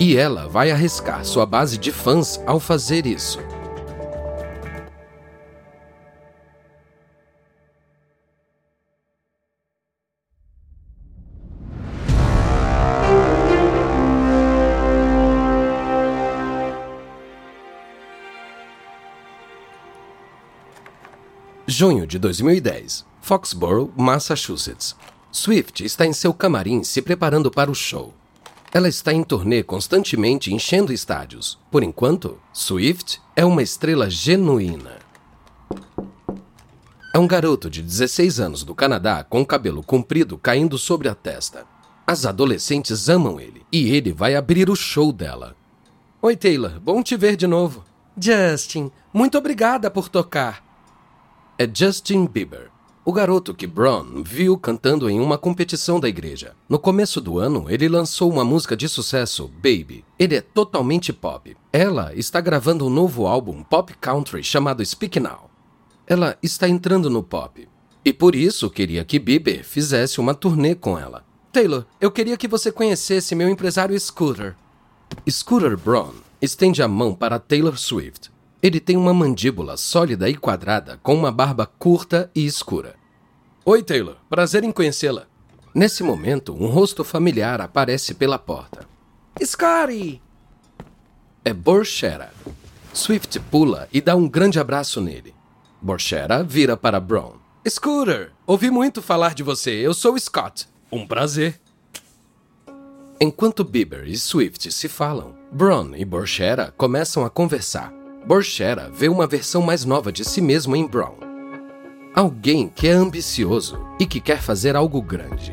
E 0.04 0.16
ela 0.16 0.48
vai 0.48 0.72
arriscar 0.72 1.24
sua 1.24 1.46
base 1.46 1.78
de 1.78 1.92
fãs 1.92 2.40
ao 2.44 2.58
fazer 2.58 3.06
isso. 3.06 3.38
Junho 21.64 22.08
de 22.08 22.18
2010, 22.18 23.06
Foxborough, 23.20 23.92
Massachusetts. 23.96 24.96
Swift 25.30 25.84
está 25.84 26.04
em 26.04 26.12
seu 26.12 26.34
camarim 26.34 26.82
se 26.82 27.00
preparando 27.00 27.52
para 27.52 27.70
o 27.70 27.74
show. 27.74 28.12
Ela 28.74 28.88
está 28.88 29.12
em 29.12 29.22
turnê 29.22 29.62
constantemente 29.62 30.52
enchendo 30.52 30.92
estádios. 30.92 31.58
Por 31.70 31.82
enquanto, 31.82 32.38
Swift 32.52 33.20
é 33.36 33.44
uma 33.44 33.62
estrela 33.62 34.08
genuína. 34.08 34.98
É 37.14 37.18
um 37.18 37.26
garoto 37.26 37.68
de 37.68 37.82
16 37.82 38.40
anos 38.40 38.64
do 38.64 38.74
Canadá 38.74 39.22
com 39.22 39.44
cabelo 39.44 39.82
comprido 39.82 40.38
caindo 40.38 40.78
sobre 40.78 41.08
a 41.08 41.14
testa. 41.14 41.66
As 42.06 42.24
adolescentes 42.24 43.08
amam 43.08 43.38
ele 43.38 43.62
e 43.70 43.94
ele 43.94 44.12
vai 44.12 44.34
abrir 44.34 44.70
o 44.70 44.74
show 44.74 45.12
dela. 45.12 45.54
Oi, 46.22 46.34
Taylor. 46.34 46.80
Bom 46.80 47.02
te 47.02 47.16
ver 47.16 47.36
de 47.36 47.46
novo. 47.46 47.84
Justin, 48.16 48.90
muito 49.12 49.36
obrigada 49.36 49.90
por 49.90 50.08
tocar 50.08 50.72
é 51.62 51.70
Justin 51.72 52.26
Bieber, 52.26 52.71
o 53.04 53.12
garoto 53.12 53.52
que 53.52 53.66
Braun 53.66 54.22
viu 54.22 54.56
cantando 54.56 55.10
em 55.10 55.18
uma 55.18 55.36
competição 55.36 55.98
da 55.98 56.08
igreja. 56.08 56.54
No 56.68 56.78
começo 56.78 57.20
do 57.20 57.38
ano, 57.38 57.66
ele 57.68 57.88
lançou 57.88 58.30
uma 58.30 58.44
música 58.44 58.76
de 58.76 58.88
sucesso, 58.88 59.48
Baby. 59.48 60.04
Ele 60.16 60.36
é 60.36 60.40
totalmente 60.40 61.12
pop. 61.12 61.56
Ela 61.72 62.14
está 62.14 62.40
gravando 62.40 62.86
um 62.86 62.90
novo 62.90 63.26
álbum 63.26 63.62
pop 63.64 63.92
country 64.00 64.44
chamado 64.44 64.84
Speak 64.84 65.18
Now. 65.18 65.50
Ela 66.06 66.38
está 66.42 66.68
entrando 66.68 67.10
no 67.10 67.24
pop. 67.24 67.68
E 68.04 68.12
por 68.12 68.36
isso 68.36 68.70
queria 68.70 69.04
que 69.04 69.18
Bieber 69.18 69.64
fizesse 69.64 70.20
uma 70.20 70.34
turnê 70.34 70.74
com 70.74 70.98
ela. 70.98 71.24
Taylor, 71.52 71.84
eu 72.00 72.10
queria 72.10 72.36
que 72.36 72.48
você 72.48 72.70
conhecesse 72.70 73.34
meu 73.34 73.48
empresário 73.48 73.98
Scooter. 73.98 74.54
Scooter 75.28 75.76
Braun 75.76 76.14
estende 76.40 76.82
a 76.82 76.88
mão 76.88 77.14
para 77.14 77.38
Taylor 77.38 77.76
Swift. 77.76 78.30
Ele 78.62 78.78
tem 78.78 78.96
uma 78.96 79.12
mandíbula 79.12 79.76
sólida 79.76 80.30
e 80.30 80.36
quadrada, 80.36 81.00
com 81.02 81.16
uma 81.16 81.32
barba 81.32 81.66
curta 81.66 82.30
e 82.32 82.46
escura. 82.46 82.94
Oi, 83.64 83.82
Taylor. 83.82 84.18
Prazer 84.30 84.62
em 84.62 84.70
conhecê-la. 84.70 85.26
Nesse 85.74 86.04
momento, 86.04 86.54
um 86.54 86.68
rosto 86.68 87.02
familiar 87.02 87.60
aparece 87.60 88.14
pela 88.14 88.38
porta. 88.38 88.86
Scotty! 89.42 90.22
É 91.44 91.52
Borchera. 91.52 92.32
Swift 92.94 93.40
pula 93.40 93.88
e 93.92 94.00
dá 94.00 94.14
um 94.14 94.28
grande 94.28 94.60
abraço 94.60 95.00
nele. 95.00 95.34
Borchera 95.80 96.44
vira 96.44 96.76
para 96.76 97.00
Brown. 97.00 97.32
Scooter, 97.68 98.30
ouvi 98.46 98.70
muito 98.70 99.02
falar 99.02 99.34
de 99.34 99.42
você. 99.42 99.70
Eu 99.70 99.92
sou 99.92 100.16
Scott. 100.16 100.68
Um 100.90 101.04
prazer. 101.04 101.60
Enquanto 103.20 103.64
Bieber 103.64 104.06
e 104.06 104.16
Swift 104.16 104.70
se 104.70 104.88
falam, 104.88 105.34
Brown 105.50 105.96
e 105.96 106.04
Borchera 106.04 106.72
começam 106.76 107.24
a 107.24 107.30
conversar. 107.30 108.01
Borchera 108.26 108.90
vê 108.92 109.08
uma 109.08 109.26
versão 109.26 109.62
mais 109.62 109.84
nova 109.84 110.12
de 110.12 110.24
si 110.24 110.40
mesmo 110.40 110.76
em 110.76 110.86
Brown. 110.86 111.16
Alguém 112.14 112.68
que 112.68 112.86
é 112.86 112.92
ambicioso 112.92 113.78
e 113.98 114.06
que 114.06 114.20
quer 114.20 114.40
fazer 114.40 114.76
algo 114.76 115.02
grande. 115.02 115.52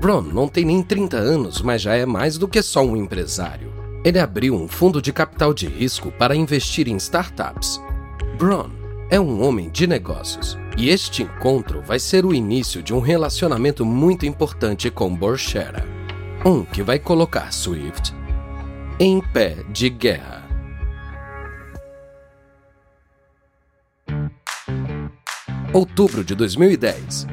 Brown 0.00 0.22
não 0.22 0.48
tem 0.48 0.64
nem 0.64 0.82
30 0.82 1.16
anos, 1.16 1.62
mas 1.62 1.82
já 1.82 1.94
é 1.94 2.04
mais 2.04 2.36
do 2.36 2.48
que 2.48 2.60
só 2.62 2.84
um 2.84 2.96
empresário. 2.96 3.72
Ele 4.04 4.18
abriu 4.18 4.54
um 4.54 4.66
fundo 4.66 5.00
de 5.00 5.12
capital 5.12 5.54
de 5.54 5.66
risco 5.66 6.10
para 6.12 6.34
investir 6.34 6.88
em 6.88 6.96
startups. 6.96 7.80
Brown 8.36 8.70
é 9.08 9.20
um 9.20 9.42
homem 9.42 9.70
de 9.70 9.86
negócios 9.86 10.58
e 10.76 10.88
este 10.88 11.22
encontro 11.22 11.80
vai 11.82 11.98
ser 11.98 12.24
o 12.24 12.34
início 12.34 12.82
de 12.82 12.92
um 12.92 12.98
relacionamento 12.98 13.84
muito 13.86 14.26
importante 14.26 14.90
com 14.90 15.14
Borchera. 15.14 15.86
Um 16.44 16.64
que 16.64 16.82
vai 16.82 16.98
colocar 16.98 17.52
Swift 17.52 18.12
em 18.98 19.20
pé 19.20 19.56
de 19.70 19.88
guerra. 19.88 20.43
Outubro 25.74 26.22
de 26.22 26.36
2010. 26.36 27.26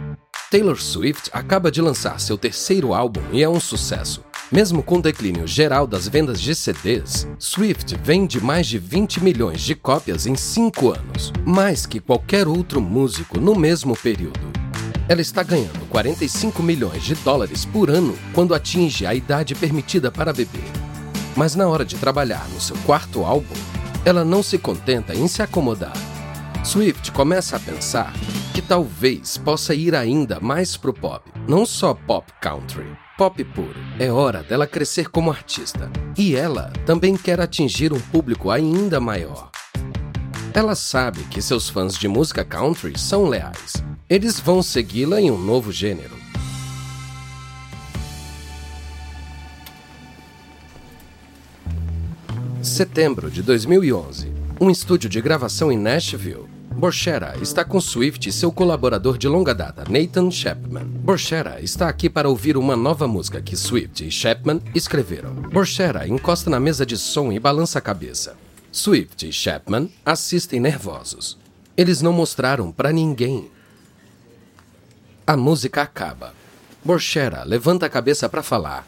Taylor 0.50 0.82
Swift 0.82 1.30
acaba 1.32 1.70
de 1.70 1.80
lançar 1.80 2.20
seu 2.20 2.36
terceiro 2.40 2.92
álbum 2.92 3.22
e 3.32 3.44
é 3.44 3.48
um 3.48 3.60
sucesso. 3.60 4.24
Mesmo 4.52 4.82
com 4.82 4.96
o 4.98 5.02
declínio 5.02 5.46
geral 5.46 5.86
das 5.86 6.08
vendas 6.08 6.42
de 6.42 6.56
CDs, 6.56 7.28
Swift 7.38 7.96
vende 8.04 8.44
mais 8.44 8.66
de 8.66 8.80
20 8.80 9.24
milhões 9.24 9.62
de 9.62 9.76
cópias 9.76 10.26
em 10.26 10.36
5 10.36 10.90
anos, 10.90 11.32
mais 11.46 11.86
que 11.86 12.00
qualquer 12.00 12.48
outro 12.48 12.82
músico 12.82 13.40
no 13.40 13.54
mesmo 13.54 13.96
período. 13.96 14.40
Ela 15.08 15.22
está 15.22 15.44
ganhando 15.44 15.88
45 15.88 16.64
milhões 16.64 17.04
de 17.04 17.14
dólares 17.14 17.64
por 17.64 17.92
ano 17.92 18.18
quando 18.34 18.56
atinge 18.56 19.06
a 19.06 19.14
idade 19.14 19.54
permitida 19.54 20.12
para 20.12 20.34
beber. 20.34 20.66
Mas 21.36 21.54
na 21.54 21.68
hora 21.68 21.86
de 21.86 21.96
trabalhar 21.96 22.50
no 22.50 22.60
seu 22.60 22.76
quarto 22.88 23.24
álbum, 23.24 23.54
ela 24.04 24.26
não 24.26 24.42
se 24.42 24.58
contenta 24.58 25.14
em 25.14 25.28
se 25.28 25.44
acomodar 25.44 25.94
Swift 26.64 27.12
começa 27.12 27.58
a 27.58 27.60
pensar 27.60 28.14
que 28.54 28.62
talvez 28.62 29.36
possa 29.36 29.74
ir 29.74 29.96
ainda 29.96 30.40
mais 30.40 30.78
pro 30.78 30.94
pop, 30.94 31.30
não 31.48 31.66
só 31.66 31.94
pop 31.94 32.32
country, 32.40 32.86
pop 33.18 33.44
puro. 33.44 33.76
É 34.00 34.12
hora 34.12 34.44
dela 34.44 34.68
crescer 34.68 35.10
como 35.10 35.32
artista. 35.32 35.92
E 36.16 36.36
ela 36.36 36.72
também 36.86 37.18
quer 37.18 37.42
atingir 37.42 37.92
um 37.92 38.00
público 38.00 38.52
ainda 38.52 39.00
maior. 39.00 39.50
Ela 40.54 40.76
sabe 40.76 41.24
que 41.24 41.42
seus 41.42 41.68
fãs 41.68 41.98
de 41.98 42.08
música 42.08 42.46
country 42.46 42.98
são 42.98 43.26
leais. 43.26 43.84
Eles 44.08 44.40
vão 44.40 44.62
segui-la 44.62 45.20
em 45.20 45.32
um 45.32 45.40
novo 45.40 45.72
gênero. 45.72 46.16
Setembro 52.62 53.32
de 53.32 53.42
2011 53.42 54.42
um 54.62 54.70
estúdio 54.70 55.10
de 55.10 55.20
gravação 55.20 55.72
em 55.72 55.78
Nashville. 55.78 56.46
Borchera 56.74 57.38
está 57.42 57.64
com 57.64 57.80
Swift 57.80 58.28
e 58.28 58.32
seu 58.32 58.52
colaborador 58.52 59.18
de 59.18 59.28
longa 59.28 59.54
data, 59.54 59.84
Nathan 59.90 60.32
Chapman. 60.32 60.86
Borchera 60.86 61.62
está 61.62 61.88
aqui 61.88 62.10
para 62.10 62.30
ouvir 62.30 62.58
uma 62.58 62.76
nova 62.76 63.08
música 63.08 63.42
que 63.42 63.56
Swift 63.56 64.06
e 64.06 64.12
Chapman 64.12 64.62
escreveram. 64.74 65.34
Borchera 65.34 66.08
encosta 66.08 66.50
na 66.50 66.60
mesa 66.60 66.86
de 66.86 66.98
som 66.98 67.32
e 67.32 67.40
balança 67.40 67.80
a 67.80 67.82
cabeça. 67.82 68.36
Swift 68.72 69.28
e 69.28 69.32
Chapman 69.32 69.90
assistem 70.06 70.60
nervosos. 70.60 71.38
Eles 71.78 72.02
não 72.02 72.14
mostraram 72.14 72.72
para 72.72 72.92
ninguém. 72.92 73.50
A 75.28 75.38
música 75.38 75.82
acaba. 75.82 76.34
Borchera 76.84 77.44
levanta 77.44 77.86
a 77.86 77.90
cabeça 77.90 78.28
para 78.28 78.42
falar. 78.42 78.88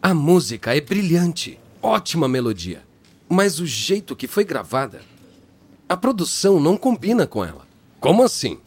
A 0.00 0.14
música 0.14 0.76
é 0.76 0.80
brilhante. 0.80 1.58
Ótima 1.82 2.28
melodia 2.28 2.88
mas 3.28 3.60
o 3.60 3.66
jeito 3.66 4.16
que 4.16 4.26
foi 4.26 4.44
gravada, 4.44 5.02
a 5.88 5.96
produção 5.96 6.60
não 6.60 6.76
combina 6.76 7.26
com 7.26 7.44
ela. 7.44 7.66
Como 7.98 8.22
assim? 8.22 8.58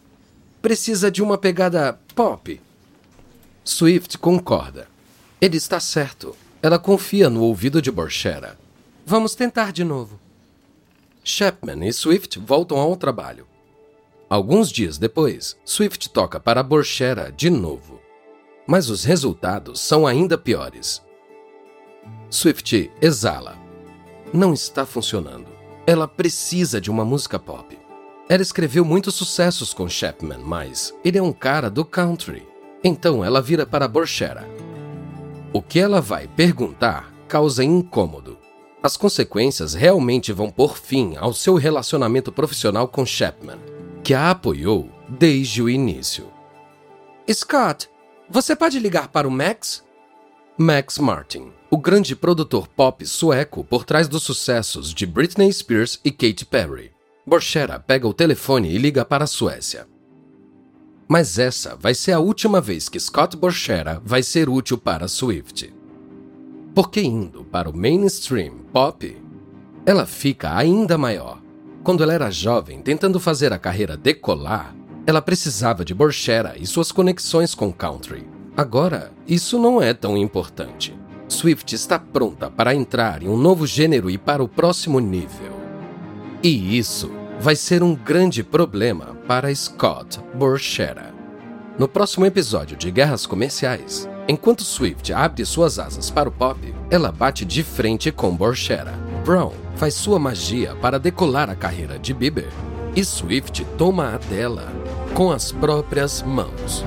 Precisa 0.61 1.11
de 1.11 1.21
uma 1.21 1.37
pegada 1.37 1.99
pop. 2.15 2.59
Swift 3.63 4.17
concorda. 4.17 4.87
Ele 5.39 5.57
está 5.57 5.79
certo. 5.79 6.35
Ela 6.61 6.79
confia 6.79 7.29
no 7.29 7.43
ouvido 7.43 7.81
de 7.81 7.91
Borchera. 7.91 8.57
Vamos 9.05 9.35
tentar 9.35 9.71
de 9.71 9.83
novo. 9.83 10.19
Chapman 11.23 11.87
e 11.87 11.93
Swift 11.93 12.39
voltam 12.39 12.77
ao 12.77 12.95
trabalho. 12.95 13.45
Alguns 14.29 14.71
dias 14.71 14.97
depois, 14.97 15.57
Swift 15.65 16.09
toca 16.09 16.39
para 16.39 16.63
Borchera 16.63 17.31
de 17.31 17.49
novo. 17.49 17.99
Mas 18.65 18.89
os 18.89 19.03
resultados 19.03 19.79
são 19.79 20.07
ainda 20.07 20.37
piores. 20.37 21.01
Swift 22.29 22.91
exala 23.01 23.59
não 24.33 24.53
está 24.53 24.85
funcionando. 24.85 25.50
Ela 25.85 26.07
precisa 26.07 26.79
de 26.79 26.91
uma 26.91 27.03
música 27.03 27.39
pop. 27.39 27.77
Ela 28.29 28.41
escreveu 28.41 28.85
muitos 28.85 29.15
sucessos 29.15 29.73
com 29.73 29.89
Chapman, 29.89 30.37
mas 30.37 30.93
ele 31.03 31.17
é 31.17 31.21
um 31.21 31.33
cara 31.33 31.69
do 31.69 31.83
country. 31.83 32.47
Então 32.83 33.25
ela 33.25 33.41
vira 33.41 33.65
para 33.65 33.87
Borchera. 33.87 34.47
O 35.51 35.61
que 35.61 35.79
ela 35.79 35.99
vai 35.99 36.27
perguntar 36.27 37.11
causa 37.27 37.63
incômodo. 37.63 38.37
As 38.81 38.95
consequências 38.95 39.73
realmente 39.73 40.31
vão 40.31 40.49
pôr 40.49 40.77
fim 40.77 41.15
ao 41.17 41.33
seu 41.33 41.55
relacionamento 41.55 42.31
profissional 42.31 42.87
com 42.87 43.05
Chapman, 43.05 43.57
que 44.03 44.13
a 44.13 44.31
apoiou 44.31 44.89
desde 45.09 45.61
o 45.61 45.69
início. 45.69 46.27
Scott, 47.31 47.89
você 48.29 48.55
pode 48.55 48.79
ligar 48.79 49.07
para 49.09 49.27
o 49.27 49.31
Max? 49.31 49.83
Max 50.57 50.97
Martin 50.99 51.51
o 51.73 51.77
grande 51.77 52.17
produtor 52.17 52.67
pop 52.67 53.05
sueco 53.05 53.63
por 53.63 53.85
trás 53.85 54.09
dos 54.09 54.23
sucessos 54.23 54.93
de 54.93 55.05
Britney 55.05 55.53
Spears 55.53 56.01
e 56.03 56.11
Katy 56.11 56.45
Perry. 56.45 56.91
Borchera 57.25 57.79
pega 57.79 58.05
o 58.05 58.13
telefone 58.13 58.69
e 58.69 58.77
liga 58.77 59.05
para 59.05 59.23
a 59.23 59.27
Suécia. 59.27 59.87
Mas 61.07 61.39
essa 61.39 61.77
vai 61.77 61.95
ser 61.95 62.11
a 62.11 62.19
última 62.19 62.59
vez 62.59 62.89
que 62.89 62.99
Scott 62.99 63.37
Borchera 63.37 64.01
vai 64.03 64.21
ser 64.21 64.49
útil 64.49 64.77
para 64.77 65.07
Swift. 65.07 65.73
Porque 66.75 67.01
indo 67.01 67.45
para 67.45 67.69
o 67.69 67.77
mainstream 67.77 68.57
pop, 68.73 69.17
ela 69.85 70.05
fica 70.05 70.53
ainda 70.53 70.97
maior. 70.97 71.41
Quando 71.85 72.03
ela 72.03 72.13
era 72.13 72.29
jovem, 72.29 72.81
tentando 72.81 73.17
fazer 73.17 73.53
a 73.53 73.57
carreira 73.57 73.95
decolar, 73.95 74.75
ela 75.07 75.21
precisava 75.21 75.85
de 75.85 75.93
Borchera 75.93 76.55
e 76.59 76.67
suas 76.67 76.91
conexões 76.91 77.55
com 77.55 77.71
country. 77.71 78.27
Agora, 78.57 79.13
isso 79.25 79.57
não 79.57 79.81
é 79.81 79.93
tão 79.93 80.17
importante. 80.17 81.00
Swift 81.31 81.73
está 81.73 81.97
pronta 81.97 82.51
para 82.51 82.75
entrar 82.75 83.23
em 83.23 83.29
um 83.29 83.37
novo 83.37 83.65
gênero 83.65 84.09
e 84.09 84.17
para 84.17 84.43
o 84.43 84.49
próximo 84.49 84.99
nível. 84.99 85.53
E 86.43 86.77
isso 86.77 87.09
vai 87.39 87.55
ser 87.55 87.81
um 87.81 87.95
grande 87.95 88.43
problema 88.43 89.15
para 89.27 89.53
Scott 89.55 90.19
Borchera. 90.35 91.15
No 91.79 91.87
próximo 91.87 92.25
episódio 92.25 92.75
de 92.75 92.91
Guerras 92.91 93.25
Comerciais, 93.25 94.09
enquanto 94.27 94.63
Swift 94.63 95.13
abre 95.13 95.45
suas 95.45 95.79
asas 95.79 96.11
para 96.11 96.27
o 96.27 96.31
pop, 96.31 96.59
ela 96.89 97.13
bate 97.13 97.45
de 97.45 97.63
frente 97.63 98.11
com 98.11 98.35
Borchera. 98.35 98.93
Brown 99.25 99.53
faz 99.77 99.93
sua 99.93 100.19
magia 100.19 100.75
para 100.81 100.99
decolar 100.99 101.49
a 101.49 101.55
carreira 101.55 101.97
de 101.97 102.13
Bieber 102.13 102.51
e 102.93 103.05
Swift 103.05 103.63
toma 103.77 104.15
a 104.15 104.17
dela 104.17 104.67
com 105.15 105.31
as 105.31 105.51
próprias 105.51 106.21
mãos. 106.21 106.83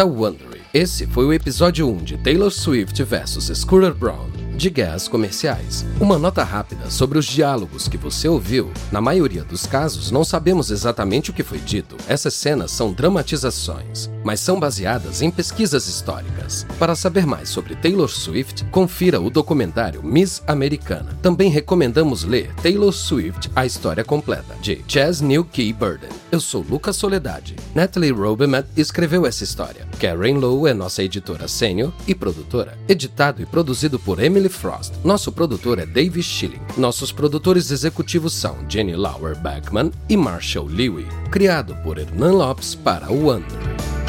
Da 0.00 0.06
Wondery. 0.06 0.62
Esse 0.72 1.06
foi 1.06 1.26
o 1.26 1.32
episódio 1.32 1.86
1 1.86 1.96
de 1.98 2.16
Taylor 2.16 2.50
Swift 2.50 3.02
vs 3.02 3.50
Scooter 3.58 3.92
Brown, 3.92 4.30
de 4.60 4.68
Guerras 4.68 5.08
Comerciais. 5.08 5.86
Uma 5.98 6.18
nota 6.18 6.44
rápida 6.44 6.90
sobre 6.90 7.18
os 7.18 7.24
diálogos 7.24 7.88
que 7.88 7.96
você 7.96 8.28
ouviu. 8.28 8.70
Na 8.92 9.00
maioria 9.00 9.42
dos 9.42 9.64
casos, 9.64 10.10
não 10.10 10.22
sabemos 10.22 10.70
exatamente 10.70 11.30
o 11.30 11.32
que 11.32 11.42
foi 11.42 11.56
dito. 11.56 11.96
Essas 12.06 12.34
cenas 12.34 12.70
são 12.70 12.92
dramatizações. 12.92 14.10
mas 14.22 14.38
são 14.38 14.60
baseadas 14.60 15.22
em 15.22 15.30
pesquisas 15.30 15.88
históricas. 15.88 16.66
Para 16.78 16.94
saber 16.94 17.24
mais 17.26 17.48
sobre 17.48 17.74
Taylor 17.74 18.10
Swift, 18.10 18.66
confira 18.66 19.18
o 19.18 19.30
documentário 19.30 20.02
Miss 20.02 20.42
Americana. 20.46 21.18
Também 21.22 21.48
recomendamos 21.48 22.22
ler 22.22 22.54
Taylor 22.56 22.92
Swift: 22.92 23.50
A 23.56 23.64
História 23.64 24.04
Completa, 24.04 24.54
de 24.60 24.84
Chas 24.86 25.22
New 25.22 25.42
Key 25.46 25.72
Burden. 25.72 26.10
Eu 26.30 26.38
sou 26.38 26.62
Lucas 26.68 26.96
Soledade. 26.96 27.56
Natalie 27.74 28.12
Robemat 28.12 28.66
escreveu 28.76 29.24
essa 29.24 29.42
história. 29.42 29.88
Karen 29.98 30.34
Lowe 30.34 30.68
é 30.68 30.74
nossa 30.74 31.02
editora 31.02 31.48
sênior 31.48 31.94
e 32.06 32.14
produtora. 32.14 32.78
Editado 32.86 33.40
e 33.40 33.46
produzido 33.46 33.98
por 33.98 34.22
Emily 34.22 34.49
Frost. 34.50 34.94
Nosso 35.04 35.32
produtor 35.32 35.78
é 35.78 35.86
Dave 35.86 36.22
Schilling. 36.22 36.60
Nossos 36.76 37.12
produtores 37.12 37.70
executivos 37.70 38.32
são 38.34 38.56
Jenny 38.68 38.96
Lauer 38.96 39.36
Beckman 39.36 39.90
e 40.08 40.16
Marshall 40.16 40.66
Lewy. 40.66 41.06
Criado 41.30 41.76
por 41.82 41.98
Hernan 41.98 42.32
Lopes 42.32 42.74
para 42.74 43.10
o 43.10 43.26
Wonder. 43.26 43.99